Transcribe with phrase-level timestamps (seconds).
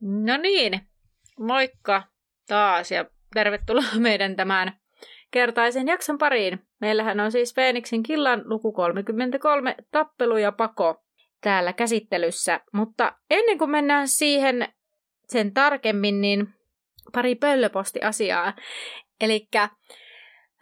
[0.00, 0.80] No niin,
[1.38, 2.02] moikka
[2.48, 4.78] taas ja tervetuloa meidän tämän
[5.30, 6.66] kertaisen jakson pariin.
[6.80, 11.04] Meillähän on siis Feeniksin killan luku 33, tappelu ja pako
[11.40, 12.60] täällä käsittelyssä.
[12.72, 14.68] Mutta ennen kuin mennään siihen
[15.28, 16.48] sen tarkemmin, niin
[17.12, 18.54] pari pöllöposti-asiaa.
[19.20, 19.48] Eli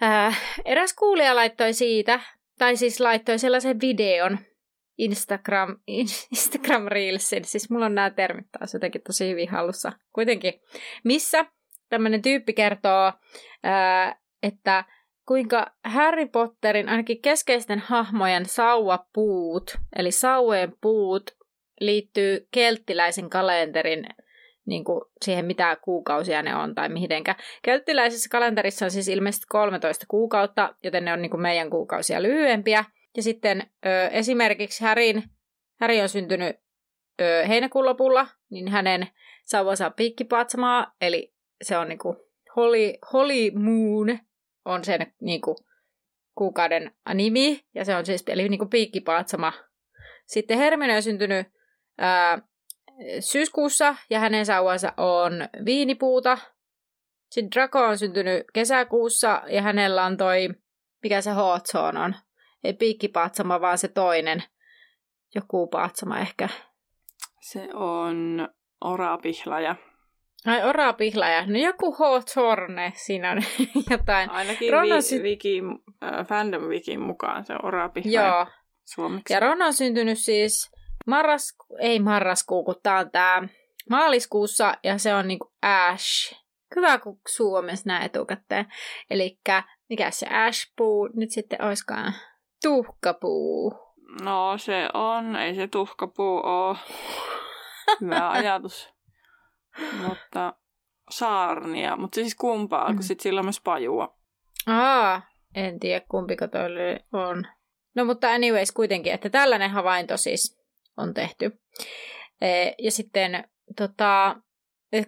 [0.02, 2.20] äh, eräs kuulija laittoi siitä,
[2.58, 4.38] tai siis laittoi sellaisen videon,
[4.98, 5.76] Instagram,
[6.36, 9.92] Instagram Reelsin, siis mulla on nämä termit taas jotenkin tosi hyvin hallussa.
[10.12, 10.60] Kuitenkin,
[11.04, 11.46] missä
[11.88, 13.12] tämmöinen tyyppi kertoo,
[14.42, 14.84] että
[15.26, 21.30] kuinka Harry Potterin ainakin keskeisten hahmojen sauvapuut, eli sauvojen puut,
[21.80, 24.06] liittyy kelttiläisen kalenterin
[24.66, 27.34] niin kuin siihen, mitä kuukausia ne on tai mihinkä.
[27.62, 32.84] Kelttiläisessä kalenterissa on siis ilmeisesti 13 kuukautta, joten ne on niin kuin meidän kuukausia lyhyempiä.
[33.16, 35.22] Ja sitten ö, esimerkiksi Härin,
[35.80, 36.56] Häri on syntynyt
[37.20, 39.08] ö, heinäkuun lopulla, niin hänen
[39.44, 42.16] sauvansa piikkipatsamaa, eli se on niinku
[42.56, 44.18] Holy, Holy Moon
[44.64, 45.56] on sen niinku
[46.34, 49.52] kuukauden nimi, ja se on siis eli niinku piikkipaatsama.
[50.26, 51.46] Sitten Hermione on syntynyt
[51.98, 52.38] ää,
[53.20, 55.32] syyskuussa, ja hänen sauvansa on
[55.64, 56.38] viinipuuta.
[57.30, 60.48] Sitten Draco on syntynyt kesäkuussa, ja hänellä on toi,
[61.02, 62.14] mikä se Hawthorne on,
[62.64, 64.42] ei piikkipaatsama, vaan se toinen.
[65.34, 66.48] Joku paatsama ehkä.
[67.40, 68.48] Se on
[68.80, 69.76] orapihlaja.
[70.46, 71.46] Ai orapihlaja.
[71.46, 73.42] No joku Hawthorne, siinä on
[73.90, 74.30] jotain.
[74.30, 75.62] Ainakin Ron vi- wiki,
[76.04, 78.26] äh, fandom wikin mukaan se on orapihlaja.
[78.26, 78.46] Joo.
[78.84, 79.32] Suomeksi.
[79.32, 80.70] Ja Ron on syntynyt siis
[81.06, 83.48] marrasku, ei marraskuu, kun tää on tää
[83.90, 86.34] maaliskuussa ja se on niinku Ash.
[86.76, 88.66] Hyvä, kun Suomessa näin etukäteen.
[89.10, 89.38] Eli
[89.88, 92.12] mikä se Ash-puu nyt sitten oiskaan?
[92.64, 93.74] Tuhkapuu.
[94.22, 96.76] No se on, ei se tuhkapuu ole.
[98.00, 98.94] Hyvä ajatus.
[100.08, 100.54] Mutta
[101.10, 102.94] saarnia, mutta siis kumpaa, mm.
[102.94, 104.16] kun sit sillä on myös pajua.
[104.66, 105.22] Aa,
[105.54, 107.46] en tiedä kumpiko toi on.
[107.94, 110.58] No mutta anyways kuitenkin, että tällainen havainto siis
[110.96, 111.60] on tehty.
[112.40, 114.36] E, ja sitten tota,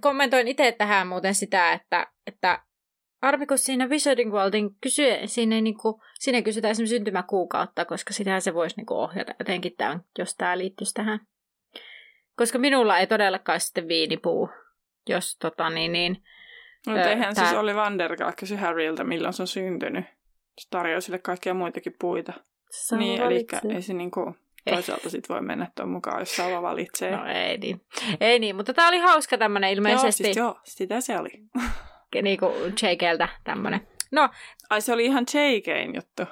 [0.00, 2.62] kommentoin itse tähän muuten sitä, että, että
[3.22, 8.54] Armi, siinä Wizarding Worldin kysyä, siinä, niin kuin, siinä kysytään esimerkiksi syntymäkuukautta, koska sitä se
[8.54, 11.20] voisi niin kuin, ohjata jotenkin tämän, jos tämä liittyisi tähän.
[12.36, 14.50] Koska minulla ei todellakaan sitten viinipuu,
[15.08, 15.92] jos tota niin...
[15.92, 16.22] niin
[16.86, 17.44] no, eihän tää...
[17.44, 20.04] siis oli Vanderkaa kysy Harryltä, milloin se on syntynyt.
[20.58, 22.32] Se tarjoaa sille kaikkia muitakin puita.
[22.70, 24.36] Saa niin, eli ei se niinku,
[24.70, 27.16] toisaalta sit voi mennä tuon mukaan, jos Sava valitsee.
[27.16, 27.80] No ei niin.
[28.20, 30.22] Ei niin, mutta tämä oli hauska tämmöinen ilmeisesti.
[30.22, 31.30] Joo, siis joo, sitä se oli
[32.22, 32.46] niinku
[32.82, 33.88] JKltä tämmönen.
[34.12, 34.28] No.
[34.70, 36.22] Ai se oli ihan JKin juttu.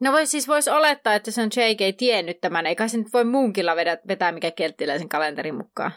[0.00, 2.66] No voi, siis voisi olettaa, että se on JK tiennyt tämän.
[2.66, 5.92] Eikä se nyt voi muunkilla vedä, vetää mikä kelttiläisen kalenterin mukaan.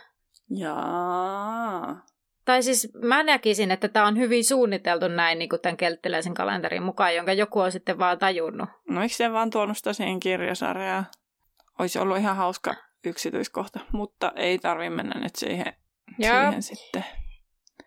[0.50, 2.06] Jaa.
[2.46, 6.84] Tai siis mä näkisin, että tämä on hyvin suunniteltu näin niin kuin tämän kelttiläisen kalenterin
[6.84, 8.70] mukaan, jonka joku on sitten vaan tajunnut.
[8.90, 11.06] No miksi se vaan tuonut sitä siihen kirjasarjaan?
[11.80, 12.76] Olisi ollut ihan hauska
[13.06, 15.74] yksityiskohta, mutta ei tarvi mennä nyt siihen,
[16.22, 17.06] siihen sitten.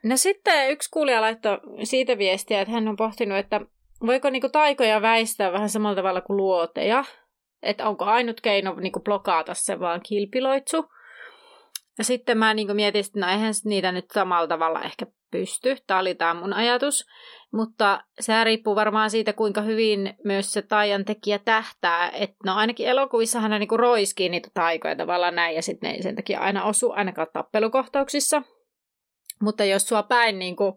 [0.03, 3.61] No sitten yksi kuulija laittoi siitä viestiä, että hän on pohtinut, että
[4.07, 7.05] voiko niinku taikoja väistää vähän samalla tavalla kuin luoteja.
[7.63, 10.85] Että onko ainut keino niinku blokata se vaan kilpiloitsu.
[11.99, 15.77] Ja sitten mä niinku mietin, että no eihän niitä nyt samalla tavalla ehkä pysty.
[15.87, 17.07] Tämä oli tämä mun ajatus.
[17.53, 22.11] Mutta se riippuu varmaan siitä, kuinka hyvin myös se taian tekijä tähtää.
[22.11, 26.03] Että no ainakin elokuvissa hän niinku roiskii niitä taikoja tavallaan näin, ja sitten ne ei
[26.03, 28.43] sen takia aina osu ainakaan tappelukohtauksissa.
[29.43, 30.75] Mutta jos sua päin niin kuin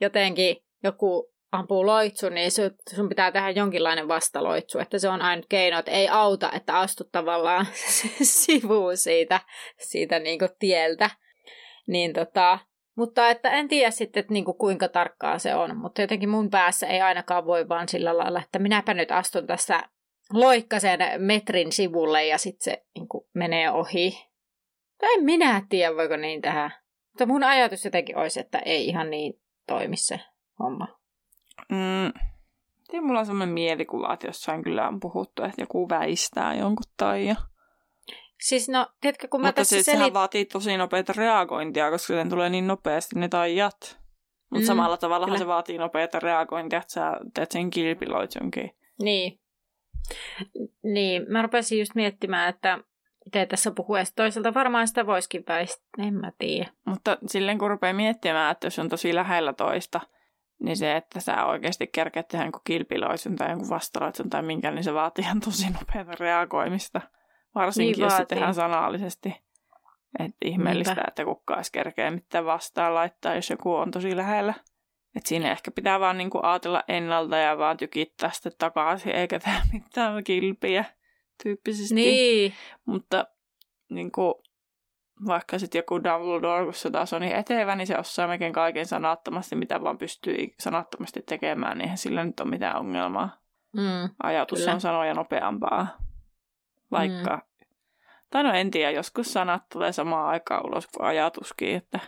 [0.00, 2.50] jotenkin joku ampuu loitsu, niin
[2.94, 7.12] sun pitää tehdä jonkinlainen vastaloitsu, että se on ainut keino, että ei auta, että astut
[7.12, 7.66] tavallaan
[8.22, 9.40] sivuun siitä,
[9.78, 11.10] siitä niin kuin tieltä.
[11.86, 12.58] Niin tota,
[12.96, 16.50] mutta että en tiedä sitten, että niin kuin kuinka tarkkaa se on, mutta jotenkin mun
[16.50, 19.82] päässä ei ainakaan voi vaan sillä lailla, että minäpä nyt astun tässä
[20.32, 24.28] loikkasen metrin sivulle ja sitten se niin kuin menee ohi.
[25.02, 26.70] En minä tiedä, voiko niin tehdä.
[27.18, 30.20] Mutta mun ajatus jotenkin olisi, että ei ihan niin toimi se
[30.58, 30.88] homma.
[31.68, 32.12] Mm.
[32.90, 37.36] Tiedä, mulla on sellainen mielikuva, että jossain kyllä on puhuttu, että joku väistää jonkun taia.
[38.40, 39.98] Siis no, tiedätkö, kun mä Mutta tässä siis selit...
[39.98, 43.98] sehän vaatii tosi nopeita reagointia, koska sen tulee niin nopeasti ne taijat.
[44.50, 48.70] Mutta mm, samalla tavalla se vaatii nopeita reagointia, että sä teet sen kilpiloitsunkin.
[49.02, 49.40] Niin.
[50.82, 52.78] Niin, mä rupesin just miettimään, että
[53.28, 56.70] itse tässä puhuessa toisaalta varmaan sitä voisikin väistää, en mä tiedä.
[56.84, 60.00] Mutta silleen kun rupeaa miettimään, että jos on tosi lähellä toista,
[60.62, 64.84] niin se, että sä oikeasti kerkeät tehdä jonkun kilpiloitsun tai jonkun vastaloitsun tai minkä, niin
[64.84, 67.00] se vaatii ihan tosi nopeata reagoimista.
[67.54, 69.34] Varsinkin, niin jos se tehdään sanallisesti.
[70.18, 71.08] Että ihmeellistä, Niinpä.
[71.08, 74.54] että kukaan edes kerkeä mitään vastaan laittaa, jos joku on tosi lähellä.
[75.16, 79.60] Et siinä ehkä pitää vaan niinku ajatella ennalta ja vaan tykittää sitten takaisin, eikä tehdä
[79.72, 80.84] mitään kilpiä
[81.42, 81.94] tyyppisesti.
[81.94, 82.52] Niin.
[82.84, 83.26] Mutta
[83.88, 84.42] niinku,
[85.26, 88.86] vaikka sitten joku Dumbledore, kun se taas on niin etevä, niin se osaa melkein kaiken
[88.86, 93.38] sanattomasti, mitä vaan pystyy sanattomasti tekemään, niin eihän sillä nyt ole mitään ongelmaa.
[93.72, 94.74] Mm, Ajatus kyllä.
[94.74, 95.86] on sanoja nopeampaa.
[96.90, 97.66] Vaikka, mm.
[98.30, 102.00] tai no en tiedä, joskus sanat tulee samaan aikaan ulos kuin ajatuskin, että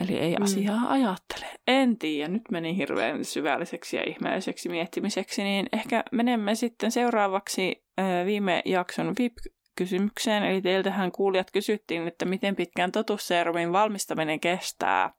[0.00, 0.42] Eli ei mm.
[0.42, 1.46] asiaa ajattele.
[1.68, 7.84] En tiedä, nyt meni hirveän syvälliseksi ja ihmeelliseksi miettimiseksi, niin ehkä menemme sitten seuraavaksi
[8.26, 10.42] viime jakson VIP-kysymykseen.
[10.44, 15.12] Eli teiltähän kuulijat kysyttiin, että miten pitkään totusseerumin valmistaminen kestää.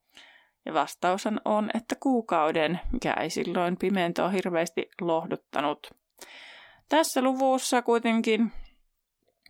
[0.66, 5.80] Ja vastaus on, että kuukauden, mikä ei silloin pimentoa hirveästi lohduttanut.
[6.90, 8.52] Tässä luvussa kuitenkin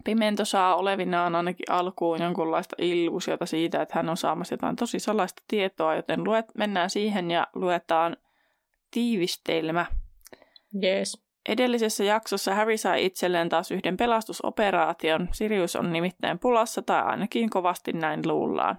[0.03, 5.43] Pimento saa olevinaan ainakin alkuun jonkunlaista illuusiota siitä, että hän on saamassa jotain tosi salaista
[5.47, 8.17] tietoa, joten luet, mennään siihen ja luetaan
[8.91, 9.85] tiivistelmä.
[10.83, 11.23] Yes.
[11.49, 15.29] Edellisessä jaksossa Harry sai itselleen taas yhden pelastusoperaation.
[15.31, 18.77] Sirius on nimittäin pulassa tai ainakin kovasti näin luullaan.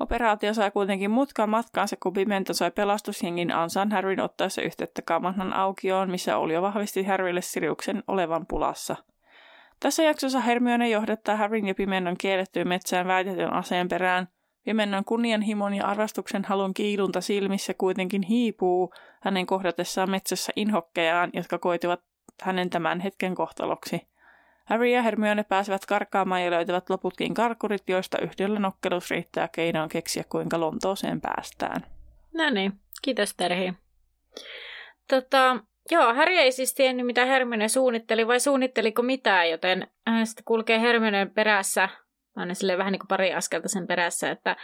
[0.00, 6.10] Operaatio sai kuitenkin mutkan matkaansa, kun Pimento sai pelastusjengin ansan Harryn ottaessa yhteyttä kamanhan aukioon,
[6.10, 8.96] missä oli jo vahvisti Harrylle Siriuksen olevan pulassa–
[9.80, 14.28] tässä jaksossa Hermione johdattaa Harryn ja Pimennon kiellettyyn metsään väitetyn aseen perään.
[14.64, 18.92] Pimennon kunnianhimon ja arvostuksen halun kiilunta silmissä kuitenkin hiipuu
[19.22, 22.00] hänen kohdatessaan metsässä inhokkejaan, jotka koituvat
[22.42, 24.10] hänen tämän hetken kohtaloksi.
[24.64, 30.24] Harry ja Hermione pääsevät karkaamaan ja löytävät loputkin karkurit, joista yhdellä nokkelus riittää keinoon keksiä,
[30.28, 31.80] kuinka Lontooseen päästään.
[32.34, 32.72] No niin,
[33.02, 33.74] kiitos Terhi.
[35.08, 35.56] Tota,
[35.90, 40.80] Joo, Harry ei siis tiennyt, mitä Hermione suunnitteli, vai suunnitteliko mitään, joten hän sitten kulkee
[40.80, 41.88] Hermioneen perässä,
[42.36, 44.56] aina sille vähän niin kuin pari askelta sen perässä, että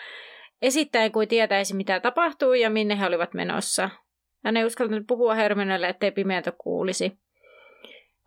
[0.62, 3.90] esittäen kuin tietäisi, mitä tapahtuu ja minne he olivat menossa.
[4.44, 7.12] Hän ei uskaltanut puhua Hermionelle, ettei pimeätä kuulisi.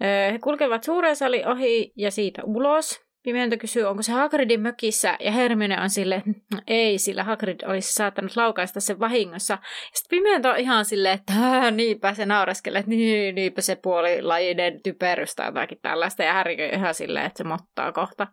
[0.01, 3.08] He kulkevat suuren sali ohi ja siitä ulos.
[3.29, 6.23] Pimento kysyy, onko se Hagridin mökissä, ja Hermione on sille,
[6.53, 9.57] no ei, sillä Hagrid olisi saattanut laukaista sen vahingossa.
[9.93, 15.35] Sitten Pimento on ihan silleen, että niinpä se naureskelee, että niin, niinpä se puolilajinen typerys
[15.35, 18.27] tai jotakin tällaista, ja Harry ihan silleen, että se mottaa kohta.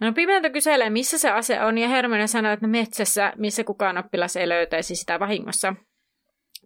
[0.00, 4.36] No Pimento kyselee, missä se ase on, ja Hermione sanoo, että metsässä, missä kukaan oppilas
[4.36, 5.74] ei löytäisi sitä vahingossa.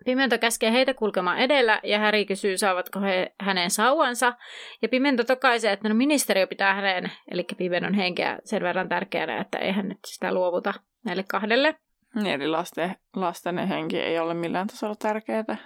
[0.04, 4.32] Pimento käskee heitä kulkemaan edellä ja Häri kysyy, saavatko he hänen sauvansa.
[4.82, 9.58] Ja Pimento tokaisee, että no ministeriö pitää hänen, eli Pimenton henkeä sen verran tärkeänä, että
[9.58, 11.76] eihän nyt sitä luovuta näille kahdelle.
[12.14, 15.56] Niin, eli lasten, lasten henki ei ole millään tasolla tärkeää.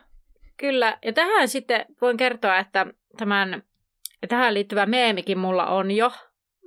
[0.57, 3.63] Kyllä, ja tähän sitten voin kertoa, että tämän,
[4.29, 6.13] tähän liittyvä meemikin mulla on jo.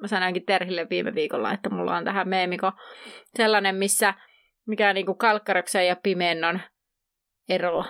[0.01, 2.71] Mä sanoinkin Terhille viime viikolla, että mulla on tähän meemiko
[3.35, 4.13] sellainen, missä
[4.65, 6.59] mikä niinku Kalkkaroksen ja Pimennon
[7.49, 7.85] ero.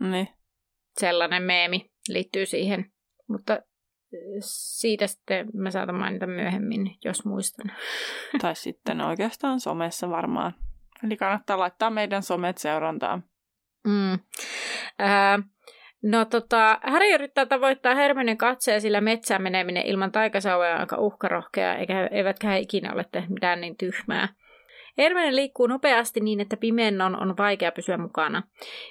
[0.00, 0.28] Niin.
[1.00, 2.92] Sellainen meemi liittyy siihen.
[3.28, 3.58] Mutta
[4.40, 7.72] siitä sitten mä saatan mainita myöhemmin, jos muistan.
[8.42, 10.54] Tai sitten oikeastaan somessa varmaan.
[11.06, 13.24] Eli kannattaa laittaa meidän somet seurantaan.
[13.86, 14.12] Mm.
[15.00, 15.44] Äh,
[16.02, 21.74] no tota, Harry yrittää tavoittaa Hermionen katseen, sillä metsään meneminen ilman taikasauvoja on aika uhkarohkea,
[21.74, 24.28] eikä, eivätkä he ikinä ole tehnyt mitään niin tyhmää.
[24.98, 28.42] Hermione liikkuu nopeasti niin, että Pimennon on vaikea pysyä mukana.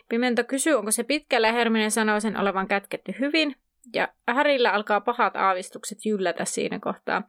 [0.09, 3.55] Pimento kysyy, onko se pitkällä ja Hermione sanoo sen olevan kätketty hyvin.
[3.93, 7.23] Ja Harryllä alkaa pahat aavistukset jyllätä siinä kohtaa.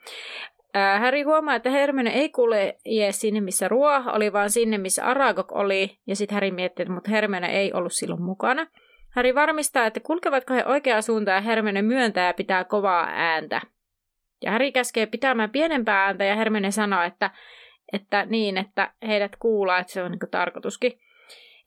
[1.00, 2.76] Harry huomaa, että Hermione ei kuule
[3.10, 5.98] sinne, missä Ruoh oli, vaan sinne, missä Aragog oli.
[6.06, 8.66] Ja sitten Harry miettii, että mutta Hermione ei ollut silloin mukana.
[9.10, 13.60] Harry varmistaa, että kulkevatko he oikeaan suuntaan ja Hermione myöntää ja pitää kovaa ääntä.
[14.42, 17.30] Ja Harry käskee pitämään pienempää ääntä ja Hermione sanoo, että
[17.94, 20.92] että niin, että heidät kuullaan, että se on niin tarkoituskin.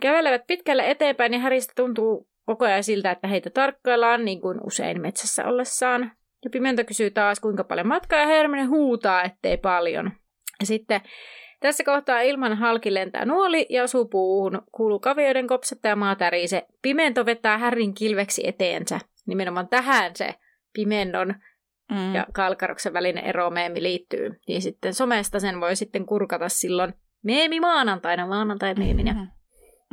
[0.02, 5.02] Kävelevät pitkälle eteenpäin ja Häristä tuntuu koko ajan siltä, että heitä tarkkaillaan, niin kuin usein
[5.02, 6.12] metsässä ollessaan.
[6.44, 10.12] Ja Pimento kysyy taas, kuinka paljon matkaa, ja Hermione huutaa, ettei paljon.
[10.60, 11.02] Ja sitten
[11.60, 14.62] tässä kohtaa ilman halki lentää nuoli ja osuu puuhun.
[14.72, 16.66] Kuuluu kavioiden kopsetta ja maa tärise.
[16.82, 19.00] Pimento vetää Härin kilveksi eteensä.
[19.26, 20.36] Nimenomaan tähän se
[20.74, 21.36] Pimennon
[21.92, 22.16] mm.
[22.16, 28.28] ja Kalkaroksen välinen eromeemi liittyy, niin sitten somesta sen voi sitten kurkata silloin meemi maanantaina,
[28.28, 29.14] maanantai-meeminä.
[29.14, 29.28] Mm.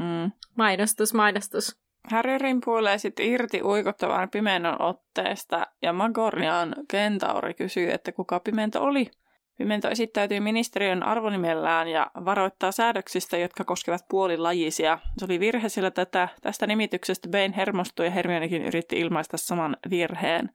[0.05, 0.33] Mm.
[0.57, 1.85] Mainostus, mainostus.
[2.11, 9.11] Harry rimpuilee sitten irti uikottavan pimenon otteesta ja Magornian kentauri kysyy, että kuka pimento oli.
[9.59, 14.99] Pimento esittäytyy ministeriön arvonimellään ja varoittaa säädöksistä, jotka koskevat puolilajisia.
[15.19, 20.51] Se oli virhe, sillä tätä, tästä nimityksestä Bane hermostui ja Hermionekin yritti ilmaista saman virheen.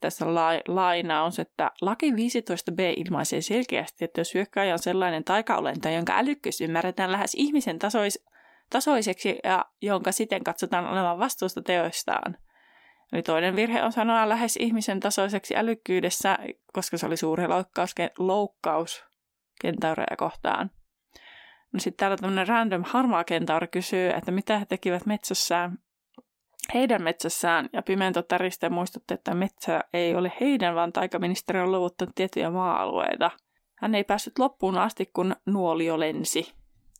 [0.00, 6.18] Tässä la, lainaus, että laki 15b ilmaisee selkeästi, että jos hyökkääjä on sellainen taikaolento, jonka
[6.18, 8.24] älykkyys ymmärretään lähes ihmisen tasois,
[8.70, 12.36] tasoiseksi ja jonka siten katsotaan olevan vastuusta teoistaan.
[13.12, 16.38] Eli toinen virhe on sanoa lähes ihmisen tasoiseksi älykkyydessä,
[16.72, 19.04] koska se oli suuri loukkaus, loukkaus
[19.60, 20.70] kentaureja kohtaan.
[21.72, 25.78] No sitten täällä tämmöinen random harmaa kentauri kysyy, että mitä he tekivät metsässään,
[26.74, 32.14] heidän metsässään, ja Pimento täristä muistutti, että metsä ei ole heidän, vaan taikaministeri on luovuttanut
[32.14, 33.30] tiettyjä maa-alueita.
[33.74, 36.54] Hän ei päässyt loppuun asti, kun nuolio lensi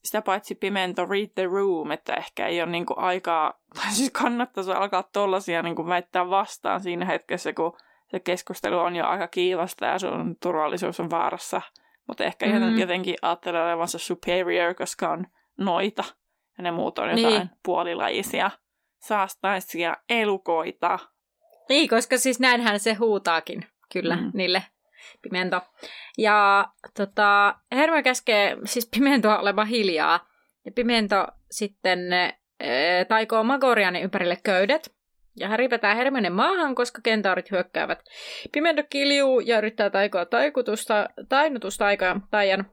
[0.04, 3.52] sitä paitsi Pimento Read the Room, että ehkä ei ole niin kuin aikaa,
[3.83, 7.76] tai siis kannattaisi alkaa tollasia niin väittää vastaan siinä hetkessä, kun
[8.11, 11.62] se keskustelu on jo aika kiivasta ja sun turvallisuus on vaarassa.
[12.09, 12.78] Mutta ehkä mm-hmm.
[12.78, 16.04] jotenkin ajattelee olevansa superior, koska on noita
[16.59, 17.50] ja ne muut on jotain niin.
[17.62, 18.50] puolilajisia
[19.07, 20.99] saastaisia elukoita.
[21.69, 24.31] Niin, koska siis näinhän se huutaakin kyllä mm.
[24.35, 24.63] niille
[25.23, 25.61] Pimento.
[26.19, 30.29] Ja tota, Hermione käskee siis Pimentoa olemaan hiljaa.
[30.65, 34.95] Ja Pimento sitten e, taikoo Magorianin ympärille köydet.
[35.37, 37.99] Ja Harry vetää Hermione maahan, koska kentaurit hyökkäävät.
[38.53, 42.67] Pimento kiljuu ja yrittää taikoa taikutusta, tainutusta aikaa taian.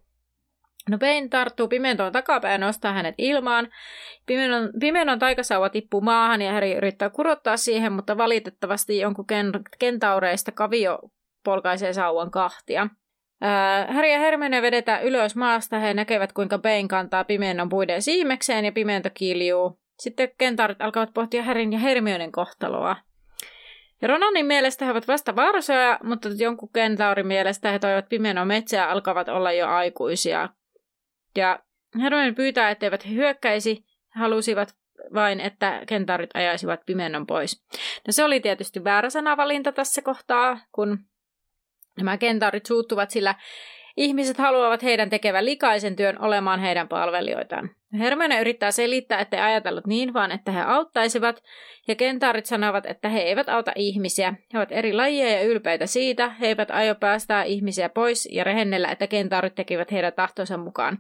[0.89, 3.69] No Bane tarttuu Pimentoon takapäin ja nostaa hänet ilmaan.
[4.25, 9.25] Pimenon, Pimenon taikasauva tippuu maahan ja Harry yrittää kurottaa siihen, mutta valitettavasti jonkun
[9.79, 10.99] kentaureista kavio
[11.43, 12.87] polkaisee sauvan kahtia.
[13.87, 15.79] Harry ja Hermione vedetään ylös maasta.
[15.79, 19.79] He näkevät, kuinka Bane kantaa pimennon puiden siimekseen ja pimento kiljuu.
[19.99, 22.95] Sitten kentaarit alkavat pohtia Härin ja Hermionen kohtaloa.
[24.01, 28.89] Ja Ronanin mielestä he ovat vasta varsoja, mutta jonkun kentaurin mielestä he toivat pimenon metsää
[28.89, 30.49] alkavat olla jo aikuisia.
[31.35, 31.59] Ja
[32.01, 33.85] Hermione pyytää, etteivät he hyökkäisi.
[34.15, 34.75] He halusivat
[35.13, 37.63] vain, että kentaurit ajaisivat pimennon pois.
[38.07, 40.99] No se oli tietysti väärä sanavalinta tässä kohtaa, kun
[41.97, 43.35] Nämä kentaurit suuttuvat, sillä
[43.97, 47.69] ihmiset haluavat heidän tekevän likaisen työn olemaan heidän palvelijoitaan.
[47.99, 51.43] Hermione yrittää selittää, että ajatellut niin, vaan että he auttaisivat,
[51.87, 54.33] ja kentaurit sanovat, että he eivät auta ihmisiä.
[54.53, 58.91] He ovat eri lajeja ja ylpeitä siitä, he eivät aio päästää ihmisiä pois ja rehennellä,
[58.91, 60.97] että kentaurit tekivät heidän tahtonsa mukaan.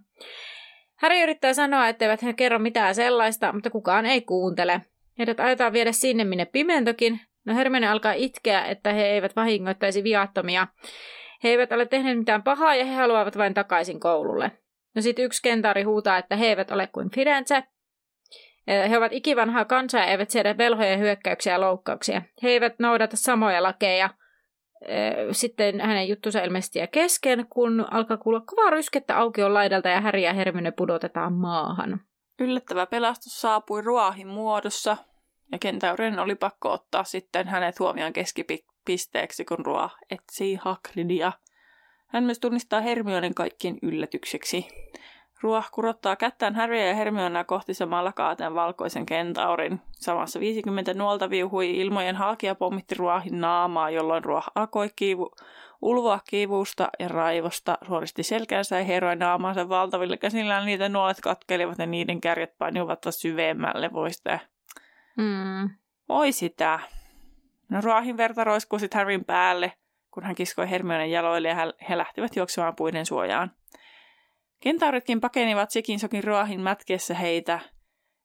[0.95, 4.81] Harry yrittää sanoa, etteivät he kerro mitään sellaista, mutta kukaan ei kuuntele.
[5.17, 10.67] Heidät aiotaan viedä sinne, minne pimentokin, No Hermione alkaa itkeä, että he eivät vahingoittaisi viattomia.
[11.43, 14.51] He eivät ole tehneet mitään pahaa ja he haluavat vain takaisin koululle.
[14.95, 17.63] No sitten yksi kentaari huutaa, että he eivät ole kuin Firenze.
[18.67, 22.21] He ovat ikivanhaa kansaa ja eivät siedä velhoja hyökkäyksiä ja loukkauksia.
[22.43, 24.09] He eivät noudata samoja lakeja.
[25.31, 30.23] Sitten hänen juttunsa ilmeisesti jää kesken, kun alkaa kuulla kovaa ryskettä aukion laidalta ja Häri
[30.23, 31.99] ja Hermione pudotetaan maahan.
[32.39, 34.97] Yllättävä pelastus saapui ruohin muodossa,
[35.51, 41.31] ja kentaurien oli pakko ottaa sitten hänet huomioon keskipisteeksi, kun Roa etsii Hagridia.
[42.11, 44.67] Hän myös tunnistaa Hermionen kaikkien yllätykseksi.
[45.41, 49.81] Ruoh kurottaa kättään Harrya ja Hermionaa kohti samalla kaateen valkoisen kentaurin.
[49.91, 55.31] Samassa 50 nuolta viuhui ilmojen halkia pommitti Ruohin naamaa, jolloin Ruoh alkoi kiivu,
[55.81, 61.85] ulvoa kivusta ja raivosta, suoristi selkäänsä ja heroi naamaansa valtaville käsillään niitä nuolet katkelivat ja
[61.85, 64.39] niiden kärjet painivat syvemmälle voista
[65.17, 65.69] Mm.
[66.09, 66.79] Oi sitä.
[67.69, 69.73] No ruohin verta roiskuu sitten Harryn päälle,
[70.11, 73.51] kun hän kiskoi Hermionen jaloille ja he lähtivät juoksemaan puiden suojaan.
[74.59, 77.59] Kentauritkin pakenivat sekin sokin ruohin mätkeessä heitä,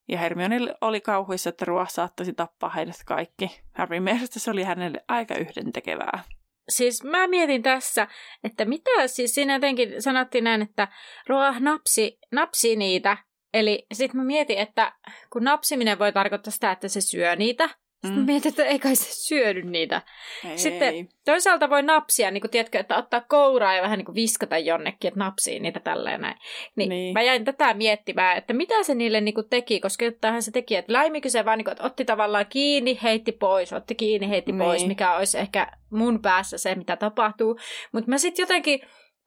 [0.07, 3.61] ja Hermione oli kauhuissa, että ruoh saattaisi tappaa heidät kaikki.
[3.73, 6.23] Harryn mielestä se oli hänelle aika yhdentekevää.
[6.69, 8.07] Siis mä mietin tässä,
[8.43, 10.87] että mitä siis siinä jotenkin sanottiin näin, että
[11.27, 13.17] ruoh napsi, napsi niitä
[13.53, 14.93] Eli sitten mä mietin, että
[15.29, 17.69] kun napsiminen voi tarkoittaa sitä, että se syö niitä,
[18.01, 18.25] sitten mm.
[18.25, 20.01] mietin, että ei kai se syödy niitä.
[20.49, 20.57] Ei.
[20.57, 24.57] Sitten toisaalta voi napsia, niin kuin tiedätkö, että ottaa kouraa ja vähän niin kuin viskata
[24.57, 26.37] jonnekin, että napsii niitä tälleen näin.
[26.75, 27.13] Niin, niin.
[27.13, 30.75] mä jäin tätä miettimään, että mitä se niille niin kuin teki, koska jottainhan se teki,
[30.75, 34.51] että läimikö se vaan niin kuin, että otti tavallaan kiinni, heitti pois, otti kiinni, heitti
[34.51, 34.63] niin.
[34.63, 37.59] pois, mikä olisi ehkä mun päässä se, mitä tapahtuu.
[37.91, 38.79] Mutta mä sitten jotenkin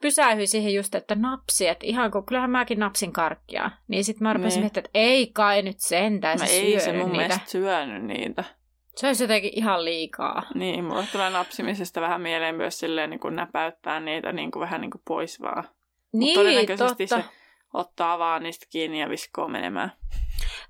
[0.02, 3.70] pysähyin siihen just, että napsi, että ihan kun kyllähän mäkin napsin karkkia.
[3.88, 4.62] Niin sitten mä rupesin niin.
[4.62, 7.16] miettimään, että ei kai nyt sentään se ei se mun niitä.
[7.16, 8.44] mielestä syönyt niitä.
[9.00, 10.42] Se olisi jotenkin ihan liikaa.
[10.54, 14.80] Niin, mulle tulee napsimisesta vähän mieleen myös silleen niin kuin näpäyttää niitä niin kuin vähän
[14.80, 15.64] niin kuin pois vaan.
[16.12, 17.22] Niin, Mut todennäköisesti totta.
[17.22, 17.34] se
[17.74, 19.92] ottaa vaan niistä kiinni ja viskoo menemään.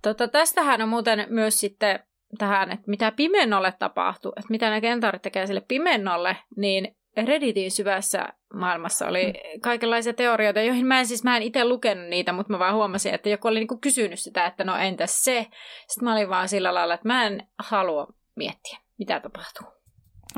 [0.03, 2.01] Totta, tästähän on muuten myös sitten
[2.39, 8.29] tähän, että mitä pimennolle tapahtuu, että mitä ne kentaurit tekee sille pimennolle, niin Redditin syvässä
[8.55, 12.59] maailmassa oli kaikenlaisia teorioita, joihin mä en siis, mä en itse lukenut niitä, mutta mä
[12.59, 15.47] vaan huomasin, että joku oli niinku kysynyt sitä, että no entäs se.
[15.87, 19.67] Sitten mä olin vaan sillä lailla, että mä en halua miettiä, mitä tapahtuu.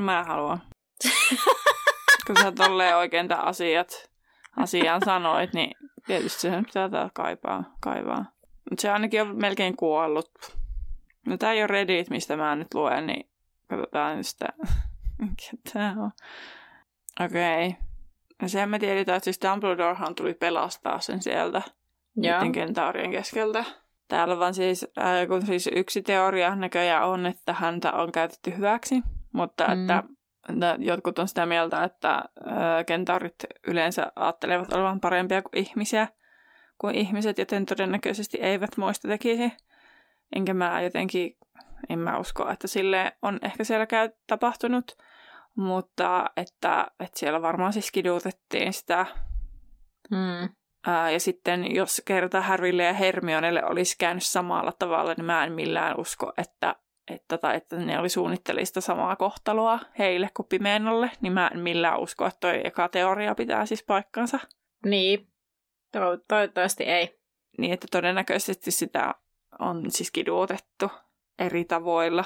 [0.00, 0.62] Mä haluan.
[2.26, 4.11] Kun sä tolleen oikein tämän asiat,
[4.56, 8.25] asian sanoit, niin tietysti se pitää tää kaipaa, kaivaa.
[8.71, 10.30] Mutta se ainakin on melkein kuollut.
[11.26, 13.30] No tää ei ole Reddit, mistä mä nyt luen, niin
[13.68, 14.47] katsotaan sitä.
[15.18, 16.11] Mikä tää on?
[17.25, 17.66] Okei.
[17.66, 17.80] Okay.
[18.42, 21.62] Ja sehän me tiedetään, että siis Dumbledorehan tuli pelastaa sen sieltä
[22.16, 22.38] Joo.
[22.38, 23.64] niiden kentaurien keskeltä.
[24.12, 29.02] Täällä vaan siis, äh, kun siis yksi teoria näköjään on, että häntä on käytetty hyväksi,
[29.33, 29.75] mutta Mm.
[29.75, 29.81] mm.
[29.81, 30.02] että,
[30.49, 32.25] että jotkut on sitä mieltä, että äh,
[32.87, 33.35] kentaurit
[33.66, 36.09] yleensä ajattelevat olevan parempia kuin ihmisiä,
[36.78, 39.52] kuin ihmiset, joten todennäköisesti eivät muista tekisi.
[40.37, 41.37] Enkä mä jotenkin,
[41.88, 44.97] en mä usko, että sille on ehkä siellä käy tapahtunut,
[45.57, 49.07] mutta että, että siellä varmaan siis kidutettiin sitä
[50.11, 50.49] Hmm.
[50.86, 55.52] Ää, ja sitten jos kerta Harrylle ja Hermionelle olisi käynyt samalla tavalla, niin mä en
[55.52, 56.76] millään usko, että,
[57.10, 61.60] että, tai että ne oli suunnittelista sitä samaa kohtaloa heille kuin Pimennolle, niin mä en
[61.60, 64.38] millään usko, että toi eka teoria pitää siis paikkansa.
[64.86, 65.28] Niin,
[65.92, 67.18] to- toivottavasti ei.
[67.58, 69.14] Niin, että todennäköisesti sitä
[69.58, 70.90] on siis kidutettu
[71.38, 72.24] eri tavoilla.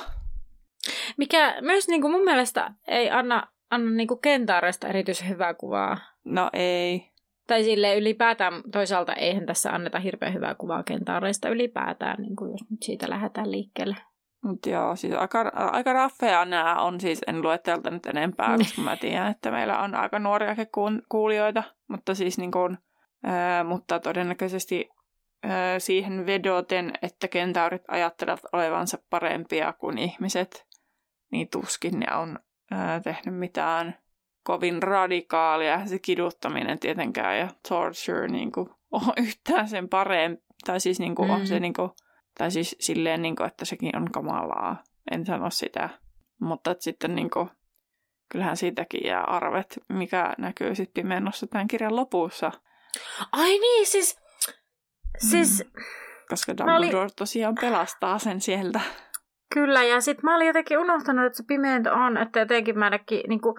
[1.17, 5.99] Mikä myös niin kuin mun mielestä ei anna, anna niin kuin kentaareista erityisen hyvää kuvaa.
[6.25, 7.16] No ei.
[7.47, 12.71] Tai sille ylipäätään, toisaalta eihän tässä anneta hirveän hyvää kuvaa kentaareista ylipäätään, niin kuin jos
[12.71, 13.97] nyt siitä lähdetään liikkeelle.
[14.45, 18.83] Mutta joo, siis aika, aika raffeja nämä on, siis en lue täältä nyt enempää, koska
[18.83, 22.79] mä tiedän, että meillä on aika nuoriakin kuun- kuulijoita, mutta siis niin kuin,
[23.25, 24.89] ää, mutta todennäköisesti
[25.43, 30.67] ää, siihen vedoten, että kentaurit ajattelevat olevansa parempia kuin ihmiset,
[31.33, 32.39] niin tuskin ne on
[32.71, 33.99] ää, tehnyt mitään
[34.47, 35.87] kovin radikaalia.
[35.87, 41.29] Se kiduttaminen tietenkään ja torture niin kuin, on yhtään sen parempi, tai siis niin kuin,
[41.29, 41.35] mm.
[41.35, 41.41] Mm.
[41.41, 41.91] on se niin kuin,
[42.39, 44.83] tai siis silleen, niin kuin, että sekin on kamalaa.
[45.11, 45.89] En sano sitä.
[46.41, 47.51] Mutta että sitten niin kuin,
[48.29, 52.53] kyllähän siitäkin jää arvet, mikä näkyy sitten pimennossa tämän kirjan lopussa.
[53.33, 54.19] Ai niin, siis...
[55.19, 55.65] Siis
[56.29, 58.81] Koska Mä olin- Dumbledore tosiaan pelastaa sen sieltä.
[59.55, 63.21] Kyllä, ja sitten mä olin jotenkin unohtanut, että se pimento on, että jotenkin mä ainakin,
[63.29, 63.55] niin kuin,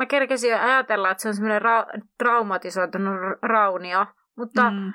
[0.00, 4.92] mä kerkesin jo ajatella, että se on semmoinen ra- traumatisoitunut raunio, mutta, mm.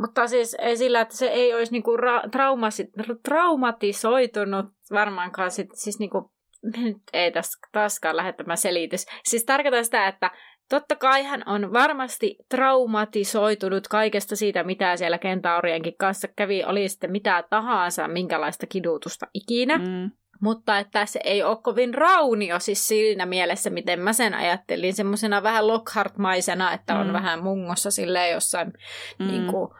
[0.00, 5.98] Mutta siis ei sillä, että se ei olisi niinku ra- traumasi- traumatisoitunut varmaankaan, sit, siis
[5.98, 6.32] niinku,
[6.76, 9.06] nyt ei tässä taaskaan lähde tämä selitys.
[9.24, 10.30] Siis tarkoitan sitä, että
[10.68, 17.12] totta kai hän on varmasti traumatisoitunut kaikesta siitä, mitä siellä kentaurienkin kanssa kävi, oli sitten
[17.12, 19.78] mitä tahansa, minkälaista kidutusta ikinä.
[19.78, 20.10] Mm.
[20.40, 24.94] Mutta että se ei ole kovin raunio siis siinä mielessä, miten mä sen ajattelin.
[24.94, 27.12] Semmoisena vähän Lockhart-maisena, että on Mm.
[27.12, 28.72] vähän mungossa silleen jossain
[29.18, 29.26] Mm.
[29.26, 29.70] niin kuin,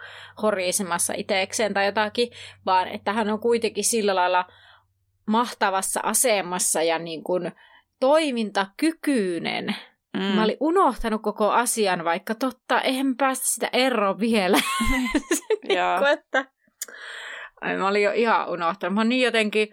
[0.43, 2.29] horisemassa itsekseen tai jotakin,
[2.67, 4.45] vaan että hän on kuitenkin sillä lailla
[5.27, 7.53] mahtavassa asemassa ja niin kuin,
[8.01, 9.77] toimintakykyinen.
[10.17, 10.23] Mm.
[10.23, 14.59] Mä olin unohtanut koko asian, vaikka totta, eihän päästä sitä eroon vielä.
[15.77, 16.01] Joo.
[16.01, 16.45] Niin että...
[17.61, 18.95] Ai, mä olin jo ihan unohtanut.
[18.95, 19.69] Mä oon niin jotenkin...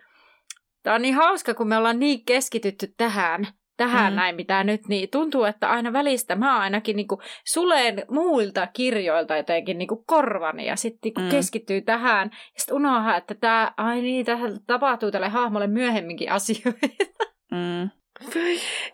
[0.83, 4.17] Tää on niin hauska, kun me ollaan niin keskitytty tähän, tähän Mm.
[4.17, 7.07] näin, mitä nyt, niin tuntuu, että aina välistä mä ainakin niin
[7.45, 11.31] suleen muilta kirjoilta jotenkin niin korvani ja sitten niin Mm.
[11.31, 12.29] keskittyy tähän.
[12.33, 16.87] Ja sitten unohdaa, että tämä, ai niin, tässä tapahtuu tälle hahmolle myöhemminkin asioita.
[17.51, 17.89] Mm.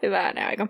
[0.04, 0.68] Hyvänä aika.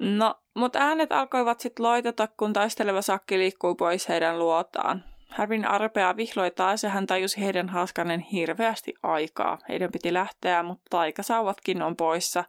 [0.00, 5.04] No, mutta äänet alkoivat sitten loitata, kun taisteleva sakki liikkui pois heidän luotaan.
[5.28, 9.58] Harvin arpea vihloi taas ja hän tajusi heidän haaskanen hirveästi aikaa.
[9.68, 12.44] Heidän piti lähteä, mutta taikasauvatkin on poissa.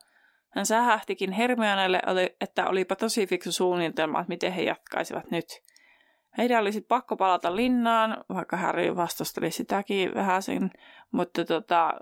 [0.50, 2.02] Hän sähähtikin Hermionelle,
[2.42, 5.46] että olipa tosi fiksu suunnitelma, että miten he jatkaisivat nyt.
[6.38, 10.72] Heidän oli sitten pakko palata linnaan, vaikka Harry vastusteli sitäkin vähän sen,
[11.12, 11.94] mutta tota,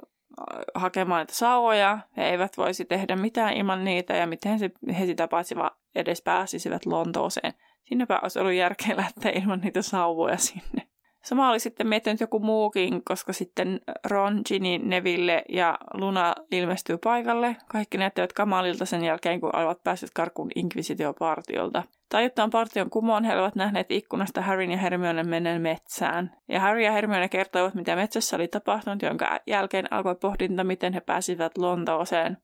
[0.75, 1.99] hakemaan niitä sauvoja.
[2.17, 4.59] He eivät voisi tehdä mitään ilman niitä ja miten
[4.99, 5.55] he sitä paitsi
[5.95, 7.53] edes pääsisivät Lontooseen.
[7.89, 10.87] Sinnepä olisi ollut järkeä lähteä ilman niitä sauvoja sinne.
[11.23, 17.55] Sama oli sitten miettinyt joku muukin, koska sitten Ron, Ginny, Neville ja Luna ilmestyy paikalle.
[17.67, 21.83] Kaikki näyttävät kamalilta sen jälkeen, kun olivat päässeet karkuun Inquisitio-partiolta.
[22.09, 26.35] Tajuttaan partion kumoon he olivat nähneet ikkunasta Harryn ja Hermione menneen metsään.
[26.47, 30.99] Ja Harry ja Hermione kertoivat, mitä metsässä oli tapahtunut, jonka jälkeen alkoi pohdinta, miten he
[30.99, 32.37] pääsivät Lontooseen.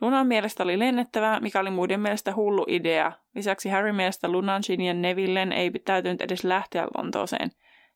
[0.00, 3.12] Lunan mielestä oli lennettävää, mikä oli muiden mielestä hullu idea.
[3.34, 7.50] Lisäksi Harry mielestä Lunan, Ginny ja Nevillen ei täytynyt edes lähteä Lontooseen.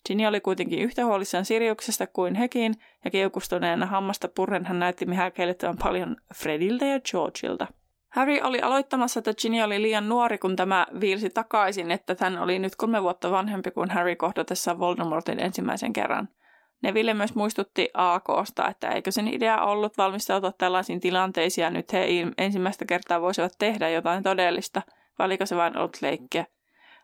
[0.08, 5.76] Ginny oli kuitenkin yhtä huolissaan Siriuksesta kuin hekin, ja kiukustuneena hammasta purren hän näytti häkellyttävän
[5.76, 7.66] paljon Frediltä ja Georgeilta.
[8.08, 12.58] Harry oli aloittamassa, että Ginny oli liian nuori, kun tämä viilsi takaisin, että hän oli
[12.58, 16.28] nyt kolme vuotta vanhempi kuin Harry kohdatessa Voldemortin ensimmäisen kerran.
[16.82, 22.06] Neville myös muistutti AKsta, että eikö sen idea ollut valmistautua tällaisiin tilanteisiin ja nyt he
[22.38, 24.82] ensimmäistä kertaa voisivat tehdä jotain todellista,
[25.18, 26.46] valiko se vain ollut leikkiä.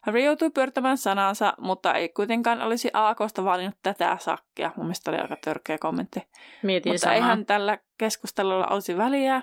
[0.03, 4.73] Harry joutui pyörtämään sanansa, mutta ei kuitenkaan olisi AKsta valinnut tätä sakkia.
[4.77, 6.21] Mun mielestä oli aika törkeä kommentti.
[6.63, 7.15] Mietin mutta samaa.
[7.15, 9.43] eihän tällä keskustelulla olisi väliä,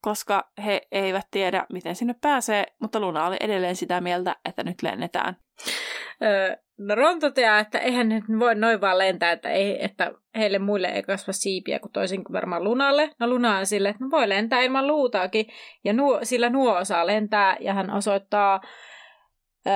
[0.00, 4.82] koska he eivät tiedä, miten sinne pääsee, mutta Luna oli edelleen sitä mieltä, että nyt
[4.82, 5.36] lennetään.
[6.78, 10.88] No Ron toteaa, että eihän nyt voi noin vaan lentää, että, ei, että heille muille
[10.88, 13.10] ei kasva siipiä kuin toisin kuin varmaan Lunalle.
[13.18, 15.46] No Luna on sille, että no voi lentää ilman luutaakin,
[15.84, 18.60] ja nuo, sillä nuo osaa lentää, ja hän osoittaa
[19.66, 19.72] öö,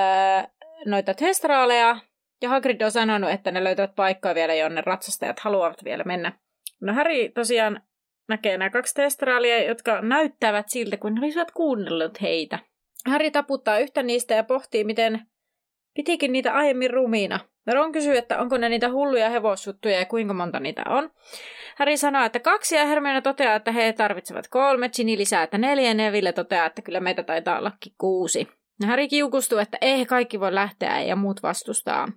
[0.86, 1.96] noita testraaleja,
[2.42, 6.32] ja Hagrid on sanonut, että ne löytävät paikkaa vielä, jonne ratsastajat haluavat vielä mennä.
[6.80, 7.80] No Harry tosiaan
[8.28, 12.58] näkee nämä kaksi testraalia, jotka näyttävät siltä, kuin ne olisivat kuunnellut heitä.
[13.06, 15.26] Harry taputtaa yhtä niistä ja pohtii, miten
[15.94, 17.40] pitikin niitä aiemmin rumiina.
[17.72, 21.10] Ron kysyy, että onko ne niitä hulluja hevossuttuja ja kuinka monta niitä on.
[21.76, 24.88] Harry sanoo, että kaksi ja Hermione toteaa, että he tarvitsevat kolme.
[24.88, 28.48] Ginny lisää, että neljä ja Neville toteaa, että kyllä meitä taitaa ollakin kuusi.
[28.80, 32.08] Ja Harry kiukustuu, että ei kaikki voi lähteä ja muut vastustaa.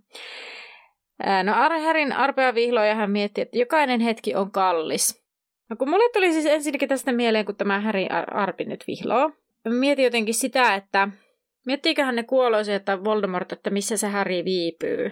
[1.43, 5.23] No Harryn arpea vihloja hän miettii, että jokainen hetki on kallis.
[5.69, 9.31] No kun mulle tuli siis ensinnäkin tästä mieleen, kun tämä Harry Arpi nyt vihloo.
[9.69, 11.07] Mietin jotenkin sitä, että
[11.67, 15.11] miettiiköhän ne kuoloisia, että Voldemort, että missä se Harry viipyy.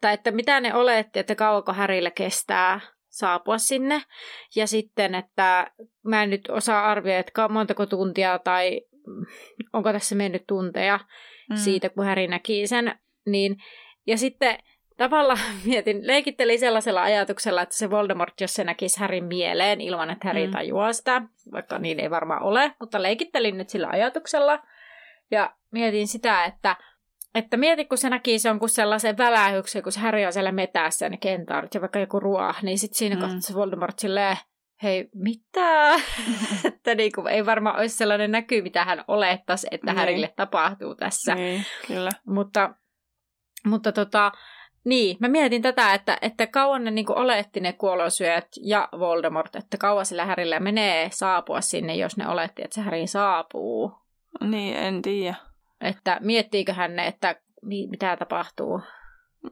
[0.00, 4.02] Tai että mitä ne oletti, että kauanko Harrylle kestää saapua sinne.
[4.56, 5.70] Ja sitten, että
[6.04, 8.80] mä en nyt osaa arvioida, että montako tuntia tai
[9.72, 11.00] onko tässä mennyt tunteja
[11.50, 11.56] mm.
[11.56, 12.94] siitä, kun Harry näki sen.
[13.26, 13.56] Niin,
[14.06, 14.58] ja sitten
[14.96, 20.28] tavallaan mietin, leikittelin sellaisella ajatuksella, että se Voldemort, jos se näkisi Härin mieleen ilman, että
[20.28, 20.52] Häri mm.
[20.52, 21.22] tajuaa sitä,
[21.52, 24.62] vaikka niin ei varmaan ole, mutta leikittelin nyt sillä ajatuksella.
[25.30, 26.76] Ja mietin sitä, että,
[27.34, 31.10] että mieti, kun se näkisi jonkun sellaisen välähyksen, kun se Häri on siellä metässä ja
[31.10, 33.20] ne kentaarit ja vaikka joku ruoa, niin sitten siinä mm.
[33.20, 34.36] kohtaa se Voldemort silleen,
[34.82, 35.94] hei, mitä?
[36.68, 39.98] että niin kuin, ei varmaan olisi sellainen näky, mitä hän olettaisi, että niin.
[39.98, 41.34] Härille tapahtuu tässä.
[41.34, 42.10] Niin, kyllä.
[42.26, 42.74] Mutta,
[43.66, 44.32] mutta tota,
[44.84, 49.76] niin, mä mietin tätä, että, että kauan ne niin oletti ne kuolosyöt ja Voldemort, että
[49.78, 54.00] kauan sillä Härillä menee saapua sinne, jos ne oletti, että se Häri saapuu.
[54.40, 55.34] Niin, en tiedä.
[55.80, 58.80] Että miettiiköhän ne, että mitä tapahtuu.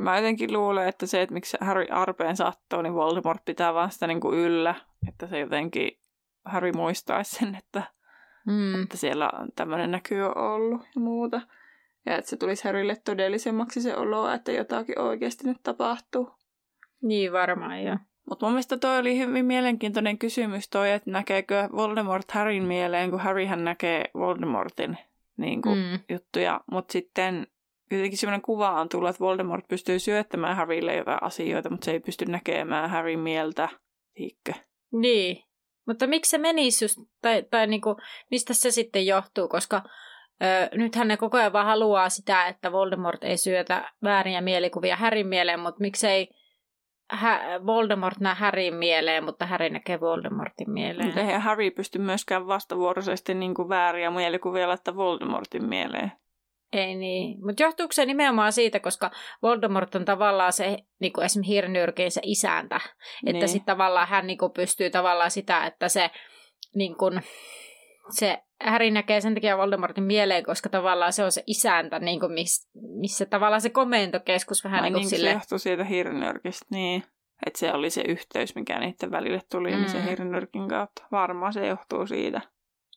[0.01, 4.07] Mä jotenkin luulen, että se, että miksi Harry arpeen sattuu, niin Voldemort pitää vaan sitä
[4.07, 4.75] niin kuin yllä.
[5.09, 5.91] Että se jotenkin
[6.45, 7.83] Harry muistaisi sen, että,
[8.47, 8.83] mm.
[8.83, 11.41] että siellä tämmöinen näky on ollut ja muuta.
[12.07, 16.31] Ja että se tulisi Harrylle todellisemmaksi se olo, että jotakin oikeasti nyt tapahtuu.
[17.03, 17.97] Niin varmaan joo.
[18.29, 23.21] Mutta mun mielestä toi oli hyvin mielenkiintoinen kysymys toi, että näkeekö Voldemort Harryn mieleen, kun
[23.21, 24.99] Harryhän näkee Voldemortin
[25.37, 25.99] niin kuin, mm.
[26.09, 26.61] juttuja.
[26.71, 27.47] Mutta sitten
[27.91, 32.01] jotenkin sellainen kuva on tullut, että Voldemort pystyy syöttämään Harrylle jotain asioita, mutta se ei
[32.01, 33.69] pysty näkemään Harryn mieltä.
[34.14, 34.53] Tiikkö?
[34.93, 35.45] Niin.
[35.87, 37.97] Mutta miksi se menisi just, tai, tai niinku,
[38.31, 39.83] mistä se sitten johtuu, koska
[40.43, 45.27] Öö, nythän ne koko ajan vaan haluaa sitä, että Voldemort ei syötä vääriä mielikuvia Härin
[45.27, 46.29] mieleen, mutta miksei
[47.11, 51.07] Hä- Voldemort näe Härin mieleen, mutta Harry näkee Voldemortin mieleen.
[51.07, 56.12] Mutta eihän Harry pysty myöskään vastavuoroisesti niin kuin vääriä mielikuvia laittaa Voldemortin mieleen.
[56.73, 59.11] Ei niin, mutta johtuuko se nimenomaan siitä, koska
[59.42, 62.81] Voldemort on tavallaan se niin kuin esimerkiksi hirnyrkin se isäntä,
[63.25, 63.37] niin.
[63.37, 66.11] että sitten tavallaan hän niin kuin pystyy tavallaan sitä, että se
[66.75, 67.21] niin kuin,
[68.11, 72.33] se Harry näkee sen takia Voldemortin mieleen, koska tavallaan se on se isäntä, niin kuin
[72.33, 75.29] miss, missä tavallaan se komentokeskus vähän niin kuin niin sille...
[75.29, 77.03] se johtui siitä hirnyrkistä, niin.
[77.47, 79.77] Että se oli se yhteys, mikä niiden välille tuli, mm.
[79.77, 80.05] niin se mm.
[80.05, 81.05] hirnyrkin kautta.
[81.12, 82.40] Varmaan se johtuu siitä.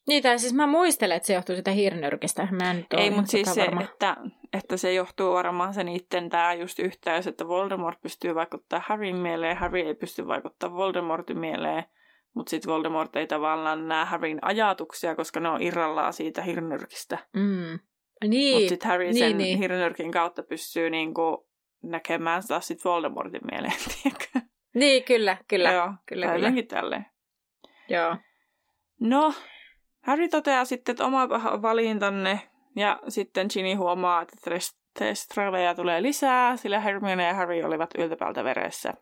[0.08, 2.48] Niin, tai siis mä muistelen, että se johtuu sitä hirnyrkistä.
[2.52, 4.18] Mä en Ei, mutta siis se, että,
[4.54, 9.58] että se johtuu varmaan se niiden tämä just yhteys, että Voldemort pystyy vaikuttaa Harryn mieleen,
[9.58, 11.84] Harry ei pysty vaikuttaa Voldemortin mieleen.
[12.34, 17.18] Mutta sitten Voldemort ei tavallaan näe Harryn ajatuksia, koska ne on irrallaan siitä hirnyrkistä.
[17.34, 17.80] Mm.
[18.28, 18.56] Niin.
[18.56, 19.58] Mutta sitten Harry niin, sen niin.
[19.58, 21.48] hirnyrkin kautta pystyy niinku
[21.84, 24.40] näkemään taas sit Voldemortin mieleen, tiedätkö?
[24.74, 25.72] Niin, kyllä, kyllä.
[25.72, 26.52] Joo, kyllä, kyllä.
[26.68, 27.06] tälleen.
[27.90, 28.18] Joo.
[29.00, 29.34] No,
[30.02, 31.30] Harry toteaa sitten, että oma
[31.62, 32.40] valintanne,
[32.76, 34.38] ja sitten Ginny huomaa, että
[35.00, 38.94] Testraleja tulee lisää, sillä Hermione ja Harry olivat yltäpäältä veressä.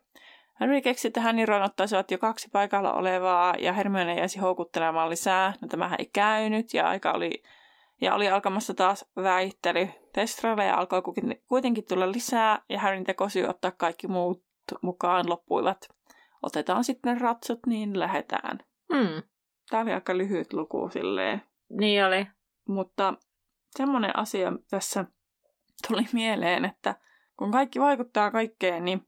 [0.60, 5.10] Harry keksi, että hän ja Ron ottaisivat jo kaksi paikalla olevaa, ja Hermione jäisi houkuttelemaan
[5.10, 5.52] lisää.
[5.60, 7.42] No tämähän ei käynyt, ja aika oli,
[8.00, 9.88] ja oli alkamassa taas väittely.
[10.12, 11.02] Testraleja alkoi
[11.48, 14.44] kuitenkin tulla lisää, ja Harryn tekosyy ottaa kaikki muut
[14.82, 15.88] mukaan loppuivat.
[16.42, 18.58] Otetaan sitten ratsut, niin lähetään.
[18.94, 19.22] Hmm.
[19.70, 21.42] Tämä oli aika lyhyt luku silleen.
[21.68, 22.26] Niin oli.
[22.68, 23.14] Mutta
[23.76, 25.04] semmoinen asia tässä
[25.88, 26.94] tuli mieleen, että
[27.36, 29.06] kun kaikki vaikuttaa kaikkeen, niin,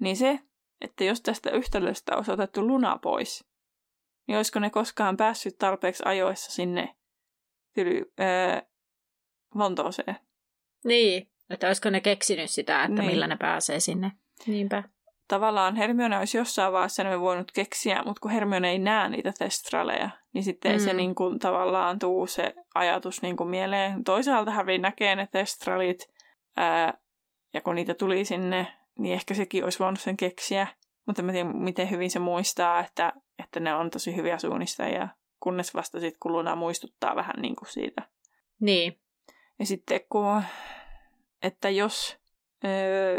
[0.00, 0.40] niin se,
[0.80, 3.44] että jos tästä yhtälöstä olisi otettu luna pois,
[4.26, 6.94] niin olisiko ne koskaan päässyt tarpeeksi ajoissa sinne
[7.74, 8.62] tyly, ää,
[9.54, 10.16] Lontooseen?
[10.84, 13.10] Niin, että olisiko ne keksinyt sitä, että Niin.
[13.10, 14.12] millä ne pääsee sinne.
[14.46, 14.82] Niinpä.
[15.28, 20.10] Tavallaan Hermione olisi jossain vaiheessa ne voinut keksiä, mutta kun Hermione ei näe niitä testraleja,
[20.32, 20.78] niin sitten mm.
[20.78, 24.04] se niin kuin, tavallaan tuu se ajatus niin kuin mieleen.
[24.04, 26.10] Toisaalta Harry näkee ne testralit,
[26.56, 26.98] ää,
[27.54, 28.66] ja kun niitä tuli sinne,
[29.00, 30.66] niin ehkä sekin olisi voinut sen keksiä.
[31.06, 35.08] Mutta mä tiedän, miten hyvin se muistaa, että, että ne on tosi hyviä suunnistajia,
[35.40, 38.02] kunnes vasta sitten kun Luna muistuttaa vähän niin kuin siitä.
[38.60, 39.00] Niin.
[39.58, 40.42] Ja sitten kun,
[41.42, 42.18] että jos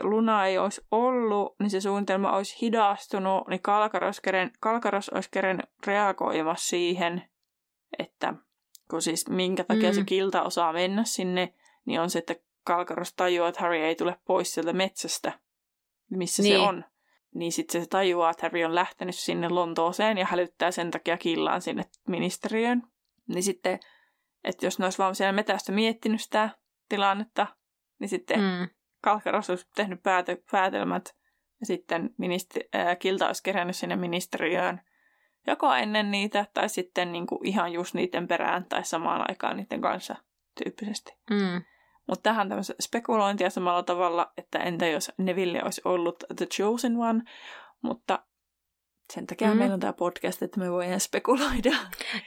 [0.01, 5.59] Luna ei olisi ollut, niin se suunnitelma olisi hidastunut, niin Kalkaros, keren, Kalkaros olisi keren
[5.87, 7.23] reagoiva siihen,
[7.99, 8.33] että
[8.89, 9.95] kun siis minkä takia Mm.
[9.95, 11.53] se kilta osaa mennä sinne,
[11.85, 15.39] niin on se, että Kalkaros tajuaa, että Harry ei tule pois sieltä metsästä,
[16.17, 16.55] missä Niin.
[16.55, 16.85] se on.
[17.35, 21.61] Niin sitten se tajuaa, että Harry on lähtenyt sinne Lontooseen ja hälyttää sen takia killaan
[21.61, 22.83] sinne ministeriöön.
[23.27, 23.79] Niin sitten,
[24.43, 26.49] että jos ne olisi vaan siellä metästä miettinyt sitä
[26.89, 27.47] tilannetta,
[27.99, 28.69] niin sitten mm.
[29.01, 31.15] Kalkaros olisi tehnyt päätö- päätelmät
[31.59, 34.81] ja sitten ministeri- ää, Kilta olisi kerännyt sinne ministeriöön
[35.47, 39.81] joko ennen niitä tai sitten niin kuin ihan just niiden perään tai samaan aikaan niiden
[39.81, 40.15] kanssa
[40.63, 41.13] tyyppisesti.
[41.29, 41.61] Mm.
[42.11, 47.23] Mutta tähän tämmöistä spekulointia samalla tavalla, että entä jos Neville olisi ollut The Chosen One,
[47.81, 48.25] mutta
[49.13, 49.57] sen takia mm.
[49.57, 51.71] Meillä on tämä podcast, että me voidaan spekuloida.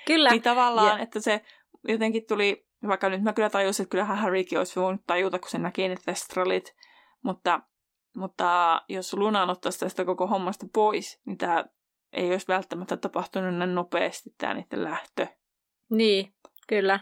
[0.07, 0.31] Kyllä.
[0.31, 1.45] Niin tavallaan, Ja- että se
[1.89, 5.59] jotenkin tuli, vaikka nyt mä kyllä tajusin, että kyllähän Harrykin olisi voinut tajuta, kun se
[5.59, 6.75] näki ne testralit,
[7.23, 7.61] mutta,
[8.17, 11.65] mutta jos Lunan ottaisi tästä koko hommasta pois, niin tämä
[12.13, 15.27] ei olisi välttämättä tapahtunut näin nopeasti tämä niiden lähtö.
[15.91, 16.35] Niin,
[16.67, 17.01] kyllä.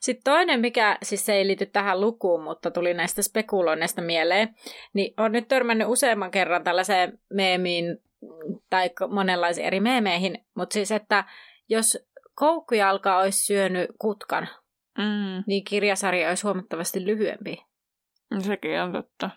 [0.00, 4.54] Sitten toinen, mikä siis se ei liity tähän lukuun, mutta tuli näistä spekuloinneista mieleen,
[4.92, 7.98] niin on nyt törmännyt useamman kerran tällaiseen meemiin
[8.70, 11.24] tai monenlaisiin eri meemeihin, mutta siis, että
[11.68, 11.98] jos
[12.34, 14.48] koukkujalka olisi syönyt kutkan,
[14.98, 17.56] Mm, niin kirjasarja olisi huomattavasti lyhyempi.
[18.38, 19.30] sekin on totta.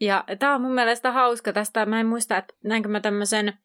[0.00, 1.86] Ja tämä on mun mielestä hauska tästä.
[1.86, 3.58] Mä en muista, että näinkö mä tämmöisen,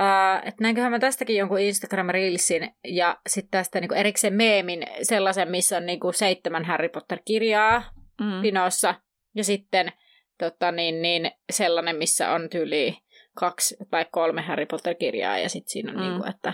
[0.00, 5.76] Uh, että näinköhän mä tästäkin jonkun Instagram-reelsin ja sitten tästä niinku erikseen meemin sellaisen, missä
[5.76, 7.82] on niinku seitsemän Harry Potter-kirjaa
[8.20, 8.42] Mm.
[8.42, 8.94] pinossa
[9.34, 9.92] ja sitten
[10.38, 12.98] tota, niin, niin, sellainen, missä on tyyli
[13.34, 16.02] kaksi tai kolme Harry Potter-kirjaa ja sitten siinä on Mm.
[16.02, 16.52] niinku, että,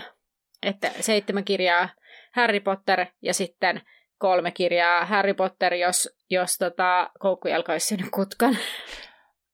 [0.63, 1.89] että seitsemän kirjaa
[2.35, 3.81] Harry Potter ja sitten
[4.17, 8.57] kolme kirjaa Harry Potter, jos, jos tota, koukkujalka olisi syönyt kutkan.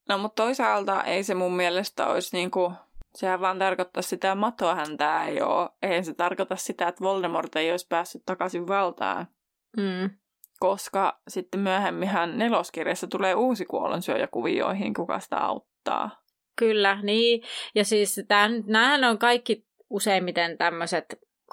[0.10, 2.74] No, mutta toisaalta ei se mun mielestä olisi niinku,
[3.16, 5.70] sehän vaan tarkoittaa sitä, että matoa häntä ei ole.
[5.82, 9.28] Ei se tarkoita sitä, että Voldemort ei olisi päässyt takaisin valtaan.
[9.78, 10.10] Mm.
[10.60, 16.24] Koska sitten myöhemminhän neloskirjassa tulee uusi kuollonsyöjä kuvioihin, kuka sitä auttaa.
[16.56, 17.42] Kyllä, niin.
[17.76, 21.06] Ja siis tämän, nämähän on kaikki useimmiten tämmöiset,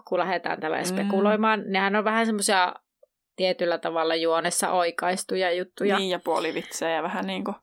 [0.08, 0.84] kun lähdetään tällä Mm.
[0.84, 2.74] spekuloimaan, nehän on vähän semmoisia
[3.36, 5.98] tietyllä tavalla juonessa oikaistuja juttuja.
[5.98, 7.56] Niin, ja puolivitsejä vähän niin kuin.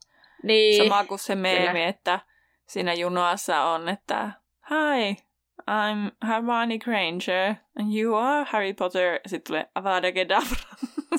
[0.44, 0.84] Niin.
[0.84, 1.88] Sama kuin se meemi, Kyllä.
[1.88, 2.20] että
[2.68, 4.32] siinä junassa on, että
[4.70, 5.18] Hi,
[5.62, 9.20] I'm Hermione Granger, and you are Harry Potter.
[9.26, 10.76] Sitten tulee Avada Kedavra.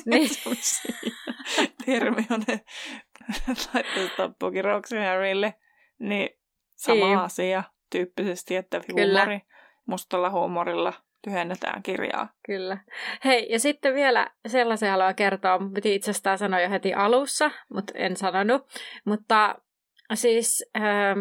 [0.07, 0.31] Niin.
[1.87, 2.61] Hermione
[3.75, 5.55] laittaa tappukirouksen Harrylle.
[5.99, 6.31] Niin
[6.75, 7.19] sama Niin.
[7.19, 9.21] asia tyyppisesti, että Kyllä.
[9.21, 9.41] huumori,
[9.87, 10.93] mustalla huumorilla
[11.25, 12.29] tyhjennetään kirjaa.
[12.47, 12.79] Kyllä.
[13.25, 15.59] Hei, ja sitten vielä sellaisen haluan kertoa.
[15.59, 18.63] Mun Piti itse asiassa sanoa jo heti alussa, mutta en sanonut.
[19.05, 19.55] Mutta
[20.15, 21.21] siis ähm,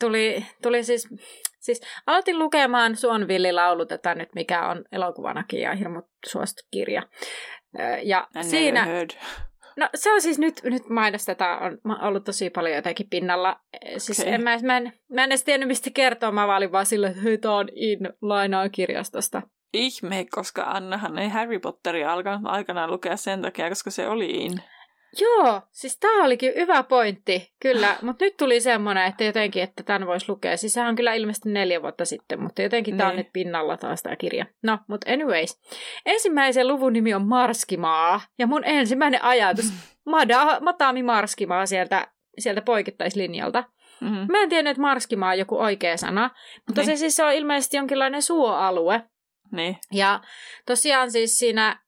[0.00, 1.08] tuli, tuli siis,
[1.60, 7.02] siis aloitin lukemaan Suonvilli laulutetaan nyt, mikä on elokuvanakin ja hirmu suosittu kirja.
[8.02, 8.86] Ja I siinä,
[9.76, 13.60] no se on siis nyt, nyt mainostetaan, on mä oon ollut tosi paljon jotenkin pinnalla.
[13.98, 14.32] Siis Okei.
[14.32, 17.10] en, mä, mä, en, mä en edes tiennyt mistä kertoa, mä vaan olin vaan silleen,
[17.10, 19.42] että hei, on in, lainaan kirjastosta.
[19.72, 24.52] Ihme, koska Annahan ei Harry Potteria alkanut aikanaan lukea sen takia, koska se oli in.
[25.20, 27.96] Joo, siis tämä olikin hyvä pointti, kyllä.
[28.02, 30.56] Mutta nyt tuli semmoinen, että jotenkin, että tämän voisi lukea.
[30.56, 33.24] Siis sehän on kyllä ilmeisesti neljä vuotta sitten, mutta jotenkin tämä on Niin.
[33.24, 34.46] nyt pinnalla taas tämä kirja.
[34.62, 35.60] No, mutta anyways.
[36.06, 38.20] Ensimmäisen luvun nimi on Marskimaa.
[38.38, 39.72] Ja mun ensimmäinen ajatus,
[40.04, 43.64] Mada, Matami Marskimaa sieltä, sieltä poikittaislinjalta.
[44.00, 44.26] Mm-hmm.
[44.32, 46.30] Mä en tiennyt, että Marskimaa on joku oikea sana,
[46.66, 46.86] mutta Niin.
[46.86, 49.02] se siis on ilmeisesti jonkinlainen suoalue.
[49.54, 49.76] Niin.
[49.92, 50.20] Ja
[50.66, 51.78] tosiaan siis siinä,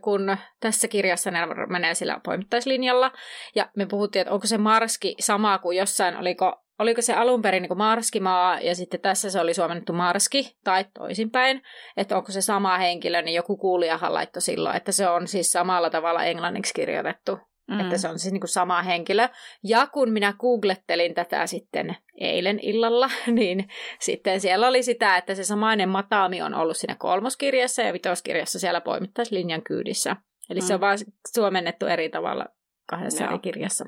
[0.00, 3.12] kun tässä kirjassa ne menee sillä poimittaislinjalla,
[3.54, 7.62] ja me puhuttiin, että onko se Marski sama kuin jossain, oliko, oliko se alun perin
[7.62, 11.62] niin Marskimaa, ja sitten tässä se oli suomennettu Marski, tai toisinpäin,
[11.96, 15.90] että onko se sama henkilö, niin joku kuulijahan laittoi silloin, että se on siis samalla
[15.90, 17.80] tavalla englanniksi kirjoitettu, Mm.
[17.80, 19.28] että se on siis niin kuin sama henkilö.
[19.64, 23.68] Ja kun minä googlettelin tätä sitten eilen illalla, niin
[24.00, 28.80] sitten siellä oli sitä, että se samainen Matami on ollut siinä kolmoskirjassa ja vitoskirjassa siellä
[28.80, 30.16] poimittaislinjan kyydissä.
[30.50, 30.82] Eli se on Mm.
[30.82, 30.98] vaan
[31.34, 32.46] suomennettu eri tavalla
[32.86, 33.30] kahdessa Joo.
[33.30, 33.84] eri kirjassa.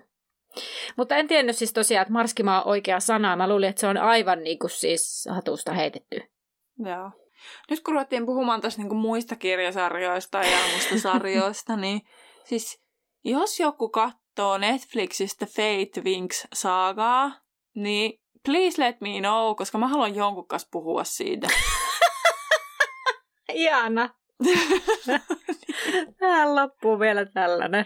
[0.96, 3.36] Mutta en tiennyt siis tosiaan, että Marskimaa on oikea sana.
[3.36, 6.20] Mä luulin, että se on aivan niin kuin siis hatusta heitetty.
[6.78, 7.10] Joo.
[7.70, 12.00] Nyt kun ruvettiin puhumaan tässä niinku muista kirjasarjoista ja muista sarjoista, niin
[12.44, 12.82] siis
[13.24, 17.32] jos joku katsoo Netflixistä Fate Winx saagaa,
[17.74, 21.48] niin please let me know, koska mä haluan jonkun kanssa puhua siitä.
[23.52, 24.08] Ihana.
[26.18, 27.84] Tähän loppuu vielä tällainen.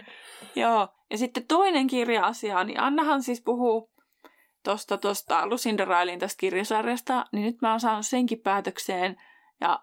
[0.55, 3.91] Joo, ja sitten toinen kirja-asia, niin Annahan siis puhuu
[4.63, 9.15] tuosta tosta Lucinda Railin tästä kirjasarjasta, niin nyt mä oon saanut senkin päätökseen,
[9.61, 9.79] ja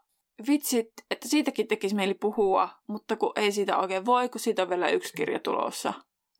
[0.48, 4.70] vitsit, että siitäkin tekisi mieli puhua, mutta kun ei siitä oikein voi, kun siitä on
[4.70, 5.92] vielä yksi kirja tulossa.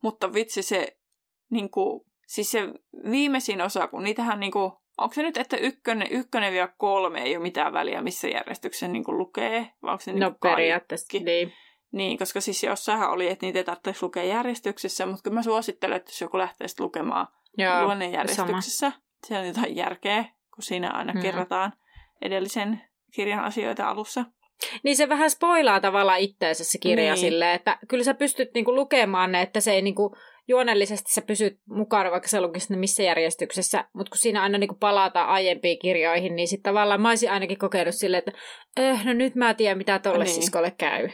[0.03, 0.97] Mutta vitsi se,
[1.51, 2.67] niin kuin, siis se
[3.11, 7.35] viimeisin osa, kun niitähän niin kuin, onko se nyt, että ykkönen, ykkönen vielä kolme ei
[7.35, 10.55] ole mitään väliä, missä järjestyksessä niin kuin lukee, vai onko se niin No kaikki?
[10.55, 11.53] periaatteessa, niin.
[11.91, 15.97] Niin, koska siis jossainhan oli, että niitä ei tarvitse lukea järjestyksessä, mutta kyllä mä suosittelen,
[15.97, 17.27] että jos joku lähtee sitten lukemaan
[17.57, 18.91] Joo, luonne järjestyksessä,
[19.27, 21.21] se on jotain järkeä, kun siinä aina Mm.
[21.21, 21.73] kerrotaan
[22.21, 22.81] edellisen
[23.15, 24.25] kirjan asioita alussa.
[24.83, 27.21] Niin se vähän spoilaa tavallaan itteensä se kirja Niin.
[27.21, 30.15] silleen, että kyllä sä pystyt niinku lukemaan ne, että se ei niinku,
[30.47, 34.75] juonellisesti sä pysyt mukana, vaikka sä lukisit ne missä järjestyksessä, mutta kun siinä aina niinku
[34.75, 38.39] palataan aiempiin kirjoihin, niin sitten tavallaan mä olisin ainakin kokenut silleen, että
[38.81, 40.33] eh, no nyt mä tiedän, mitä tolle Niin.
[40.35, 41.09] siskolle käy.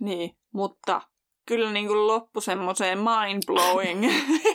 [0.00, 1.00] Niin, mutta
[1.48, 4.10] kyllä niin kuin loppu semmoiseen mind-blowing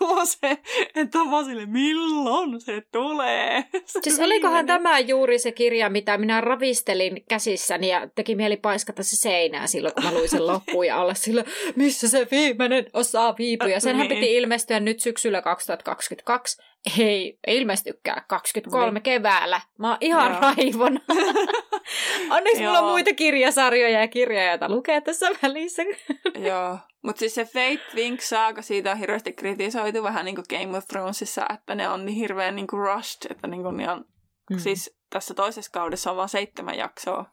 [0.00, 0.58] on se,
[0.94, 3.64] että on vaan sille, milloin se tulee.
[3.86, 9.02] Se Siis olikohan tämä juuri se kirja, mitä minä ravistelin käsissäni ja teki mieli paiskata
[9.02, 11.44] se seinää silloin, kun mä luin sen loppuun ja olla sillä,
[11.76, 13.68] missä se viimeinen osa viipuu.
[13.68, 14.20] Ja senhän Niin.
[14.20, 16.62] piti ilmestyä nyt syksyllä 2022.
[16.98, 19.02] Ei, ilmestykään 23 Niin.
[19.02, 19.60] keväällä.
[19.78, 20.40] Mä oon ihan Joo.
[20.40, 21.00] raivona.
[22.36, 25.82] Onneksi mulla on muita kirjasarjoja ja kirjoja, joita lukee tässä välissä.
[26.48, 30.78] Joo, mutta siis se Fate Winx Saga, siitä on hirveästi kritisoitu vähän niin kuin Game
[30.78, 34.04] of Thronesissa, että ne on niin hirveän niin kuin rushed, että niin kuin ne on,
[34.50, 34.58] mm.
[34.58, 37.24] siis tässä toisessa kaudessa on vain seitsemän jaksoa.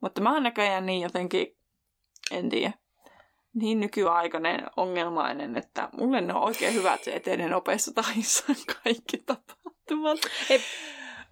[0.00, 1.56] Mutta mä oon näköjään niin jotenkin,
[2.30, 2.72] en tiedä,
[3.54, 8.44] niin nykyaikainen ongelmainen, että mulle ne on oikein hyvät se etenee nopeassa tahdissa
[8.84, 10.18] kaikki tapahtumat.
[10.50, 10.60] Ei-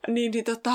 [0.08, 0.70] Niin, niin tota,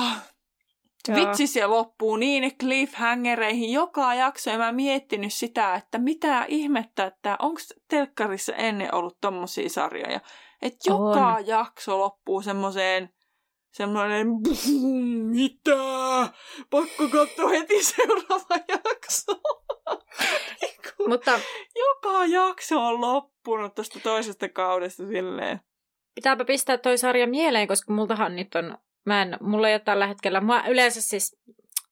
[1.08, 1.18] Joo.
[1.18, 7.36] Vitsi se loppuu niin cliffhangereihin joka jakso ja mä miettinyt sitä, että mitä ihmettä, että
[7.38, 10.20] onko telkkarissa ennen ollut tommosia sarjoja.
[10.62, 11.46] Että joka On.
[11.46, 13.10] jakso loppuu semmoiseen
[13.72, 14.26] semmoinen
[15.30, 15.76] mitä?
[16.70, 19.32] Pakko katsoa heti seuraava jakso.
[21.08, 21.40] Mutta
[21.76, 25.60] joka jakso on loppunut tästä toisesta kaudesta silleen.
[26.14, 30.06] pitääpä pistää toi sarja mieleen, koska multahan nyt on, mä en, mulla ei ole tällä
[30.06, 31.36] hetkellä, mä yleensä siis,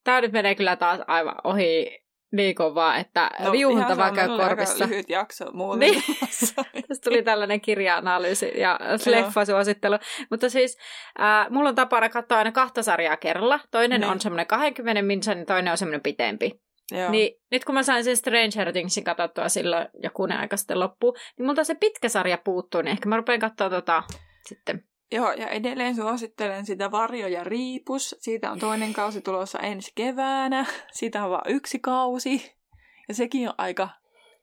[0.04, 4.88] tää nyt menee kyllä taas aivan ohi niin kovaa, että no, viuhunta vaan käy korvissa.
[4.88, 5.80] lyhyt jakso muuten.
[5.80, 6.02] Niin.
[6.88, 9.98] Tästä tuli tällainen kirja-analyysi ja leffasuosittelu.
[10.30, 10.78] Mutta siis
[11.20, 13.60] äh, mulla on tapana katsoa aina kahta sarjaa kerralla.
[13.70, 14.10] Toinen Niin.
[14.10, 16.60] on semmoinen 20 minsan ja toinen on semmoinen pitempi.
[16.90, 17.10] Joo.
[17.10, 21.46] Niin nyt kun mä sain sen Stranger Thingsin katsottua silloin jokunen aika sitten loppuun, niin
[21.46, 24.02] multa se pitkä sarja puuttuu, niin ehkä mä rupean katsoa tota
[24.48, 24.84] sitten.
[25.12, 28.16] Joo, ja edelleen suosittelen sitä Varjo ja Riipus.
[28.18, 30.66] Siitä on toinen kausi tulossa ensi keväänä.
[30.92, 32.52] Siitä on vain yksi kausi.
[33.08, 33.88] Ja sekin on aika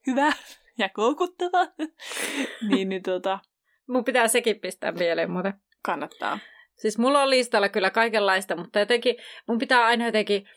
[0.08, 0.32] hyvä
[0.78, 1.68] ja koukuttava.
[2.70, 3.40] niin, niin tota,
[3.90, 5.54] Mun pitää sekin pistää mieleen muuten.
[5.82, 6.40] kannattaa.
[6.78, 9.16] Siis mulla on listalla kyllä kaikenlaista, mutta jotenkin
[9.48, 10.50] mun pitää aina jotenkin,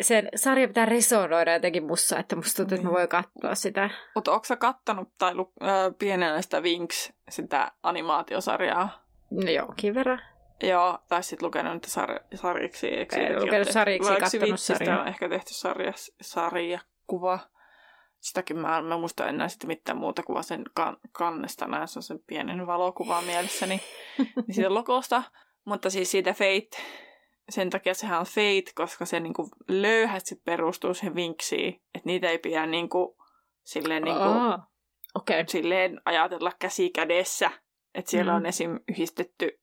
[0.00, 2.94] sen sarja pitää resonoida jotenkin mussa, että musta tuntuu, että mä Niin.
[2.96, 3.90] voin katsoa sitä.
[4.14, 5.68] Mutta onko sä kattanut tai lu- äh,
[5.98, 9.04] pienenä sitä Winx, sitä animaatiosarjaa?
[9.30, 10.20] No jonkin verran.
[10.62, 12.86] Joo, tai sitten lukenut niitä sar- sarjiksi.
[12.88, 15.00] Eikö En lukenut sarjiksi, kattonut sarjaa.
[15.00, 17.38] on ehkä tehty sarjas, sarjakuva.
[18.20, 22.02] sitäkin mä, mä muista enää sitten mitään muuta kuin sen kan, kannesta näin, se on
[22.02, 23.80] sen pienen valokuva mielessäni,
[24.18, 25.22] niin siitä logosta.
[25.64, 26.76] Mutta siis siitä Fate,
[27.50, 32.38] sen takia sehän on Fate, koska se niinku löyhästi perustuu siihen vinksiin, että niitä ei
[32.38, 33.16] pidä niinku,
[33.64, 34.22] silleen, niinku.
[35.14, 35.40] Okei.
[35.40, 35.44] Okay.
[35.48, 37.50] silleen ajatella käsi kädessä.
[37.94, 38.36] Että siellä Mm.
[38.36, 38.78] on esim.
[38.88, 39.60] yhdistetty,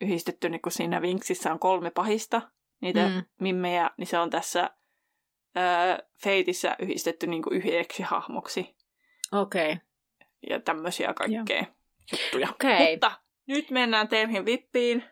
[0.00, 2.42] yhdistetty niin kun siinä vinksissä on kolme pahista,
[2.80, 3.14] niitä Mm.
[3.14, 3.22] mm.
[3.40, 4.70] mimmejä, niin se on tässä
[5.54, 8.76] ää, Feitissä yhdistetty niin kuin yhdeksi hahmoksi
[9.32, 9.76] Okei.
[10.50, 11.64] ja tämmöisiä kaikkea
[12.12, 12.48] juttuja.
[12.50, 12.90] Okei.
[12.92, 13.12] Mutta
[13.46, 15.04] nyt mennään Terhin vippiin.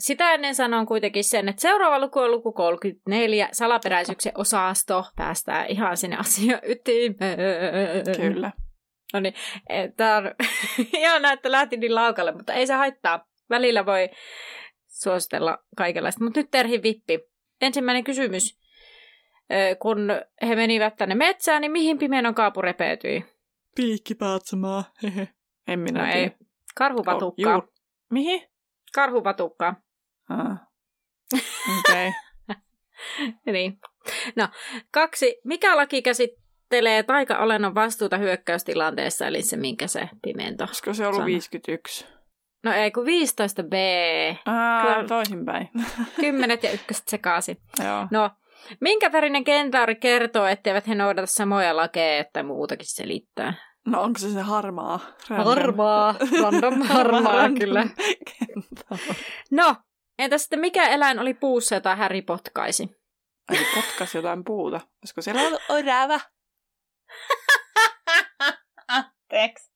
[0.00, 5.04] Sitä ennen sanon kuitenkin sen, että seuraava luku on luku 34, salaperäisyyksien osasto.
[5.16, 7.38] Päästään ihan sinne asian ytimeen.
[8.16, 8.52] Kyllä.
[9.12, 9.34] No niin,
[9.96, 10.24] tämä on
[10.98, 13.26] ihan että lähti niin laukalle, mutta ei se haittaa.
[13.50, 14.08] Välillä voi
[14.86, 16.24] suositella kaikenlaista.
[16.24, 17.20] Mutta nyt Terhi Vippi.
[17.60, 18.58] Ensimmäinen kysymys.
[19.52, 20.08] Ö, Kun
[20.48, 23.24] he menivät tänne metsään, niin mihin pimeän kaapu repeytyi?
[23.76, 24.84] Piikkipaatsamaa.
[25.02, 25.28] Hehe.
[25.68, 26.20] En minä No tiedä.
[26.20, 26.30] ei,
[26.76, 27.56] karhupatukkaa.
[27.56, 27.72] Oh, juu.
[28.10, 28.42] Mihin?
[28.94, 29.74] Karhupatukkaa.
[30.30, 30.56] Ah.
[31.78, 32.08] Okei.
[32.08, 32.62] Okay.
[33.46, 33.78] Niin.
[34.36, 34.48] No,
[34.90, 35.36] kaksi.
[35.44, 40.64] Mikä laki käsittelee taika-olennon vastuuta hyökkäystilanteessa, eli se minkä se pimento?
[40.64, 41.26] Olisiko se ollut Sana.
[41.26, 42.06] 51?
[42.64, 43.74] No ei, kun 15b.
[44.46, 45.08] Ah, Kyllä.
[45.08, 45.68] toisinpäin.
[46.20, 47.56] Kymmenet ja ykköset sekaisin.
[47.84, 48.06] Joo.
[48.10, 48.30] No,
[48.80, 53.54] minkä värinen kentauri kertoo, etteivät he noudata samoja lakeja, että muutakin selittää?
[53.86, 55.00] No onko se se harmaa?
[55.28, 56.14] Harmaa.
[56.42, 57.86] Random harmaa, Random kyllä.
[58.38, 59.20] kentauri.
[59.50, 59.76] No,
[60.20, 62.96] entä sitten mikä eläin oli puussa, jota Häri potkaisi?
[63.48, 64.80] Ai potkas jotain puuta.
[65.02, 66.20] Olisiko siellä ollut orava?
[68.88, 69.70] Anteeksi.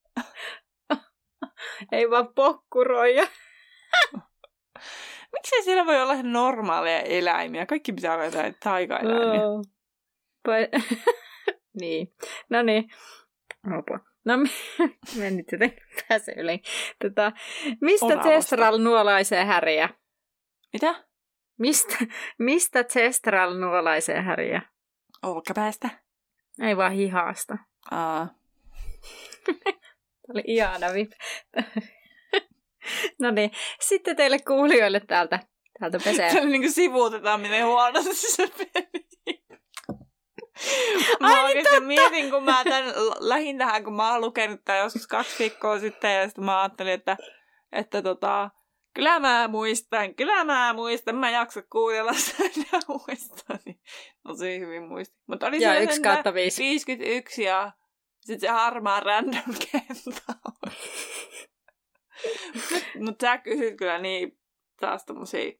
[1.91, 3.27] Ei vaan pokkuroja.
[5.33, 7.65] Miksei siellä voi olla ihan normaaleja eläimiä?
[7.65, 9.47] Kaikki pitää olla jotain taikaeläimiä.
[9.47, 9.61] Oh.
[10.47, 10.83] Pa-
[11.81, 12.13] niin.
[12.49, 12.89] No niin.
[13.77, 13.99] Opa.
[14.25, 14.37] No
[15.17, 16.61] me, nyt jotenkin pääse yli.
[17.03, 17.31] Tota,
[17.81, 18.17] mistä.
[18.23, 19.89] Testral nuolaisee häriä?
[20.75, 20.95] Mitä?
[21.59, 21.95] Mistä,
[22.39, 24.61] mistä Testral nuolaisee häriä?
[25.23, 25.89] Olkapäästä.
[26.61, 27.57] Ei vaan hihasta.
[27.91, 28.27] Aa.
[29.45, 31.11] Tämä oli ihana vip.
[33.21, 35.39] no niin, sitten teille kuulijoille täältä,
[35.79, 36.31] täältä pesee.
[36.31, 39.05] Se niin kuin sivuutetaan, miten huonosti se peli.
[41.19, 41.87] Mä Ai niin, oikeasti totta!
[41.87, 46.15] mietin, kun mä tämän lähin tähän, kun mä oon lukenut tämän joskus kaksi viikkoa sitten,
[46.15, 47.17] ja sitten mä ajattelin, että,
[47.71, 48.49] että tota,
[48.95, 52.13] kyllä mä muistan, kyllä mä muistan, mä jaksa kuunnella
[52.53, 53.79] sitä muistaa, niin
[54.27, 55.19] tosi hyvin muistin.
[55.27, 56.63] Mutta oli Ja se yksi sentään kautta viisi.
[56.63, 57.71] 51 ja
[58.21, 60.33] sitten se harmaa random kenta.
[62.99, 64.37] Mutta sä kysyt kyllä niin
[64.79, 65.51] taas tommosia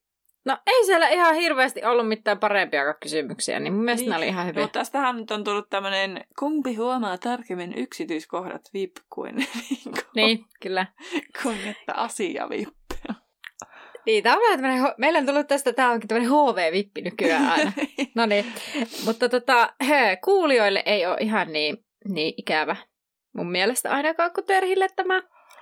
[0.45, 4.09] No ei siellä ihan hirveästi ollut mitään parempia kysymyksiä, niin mun mielestä Niin.
[4.11, 4.61] ne oli ihan hyviä.
[4.63, 9.47] Mutta tästähän nyt on tullut tämmöinen, kumpi huomaa tarkemmin yksityiskohdat VIP kuin, niin
[9.83, 10.87] kuin, Niin, kyllä.
[11.43, 12.69] kuin että asia VIP.
[14.05, 17.47] Niin, tää on vähän tämmönen, ho- meillä on tullut tästä, tää onkin tämmönen HV-vippi nykyään
[17.51, 17.71] aina.
[18.15, 18.45] No niin,
[19.05, 21.77] mutta tota, he, kuulijoille ei ole ihan niin,
[22.07, 22.75] niin ikävä
[23.35, 25.21] mun mielestä ainakaan kuin Terhille tämä.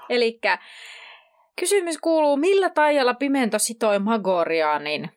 [0.10, 0.58] Elikkä
[1.60, 5.10] kysymys kuuluu, millä taijalla Pimento sitoi Magorianin?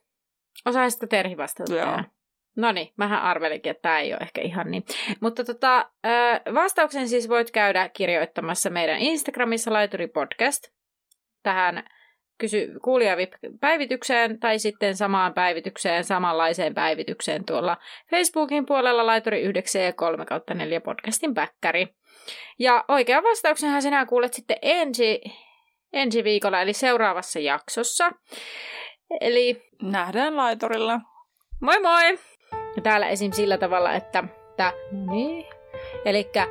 [0.66, 2.02] Osaisitko Terhi vastata Joo.
[2.56, 4.84] No niin, mähän arvelinkin, että tämä ei ole ehkä ihan niin.
[5.20, 5.90] Mutta tota,
[6.54, 10.62] vastauksen siis voit käydä kirjoittamassa meidän Instagramissa Laituri Podcast
[11.42, 11.84] tähän
[12.38, 17.76] kysy kuulijavip-päivitykseen tai sitten samaan päivitykseen, samanlaiseen päivitykseen tuolla
[18.10, 21.88] Facebookin puolella Laituri 9 ja 3 kautta 4 podcastin päkkäri.
[22.58, 25.20] Ja oikean vastauksenhan sinä kuulet sitten ensi,
[25.92, 28.10] ensi viikolla, eli seuraavassa jaksossa.
[29.20, 31.00] Eli Nähdään laitorilla.
[31.60, 32.18] moi moi!
[32.76, 33.32] Ja täällä esim.
[33.32, 34.24] sillä tavalla, että...
[34.50, 35.46] että no niin.
[36.04, 36.48] Elikkä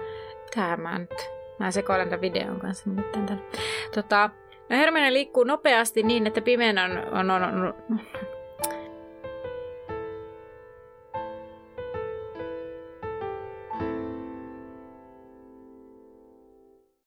[0.56, 1.36] tämä nyt...
[1.60, 3.06] Mä sekoilen tämän videon kanssa nyt.
[3.96, 4.30] Tota,
[4.70, 7.74] no Hermione liikkuu nopeasti niin, että Pimen on, on, on, on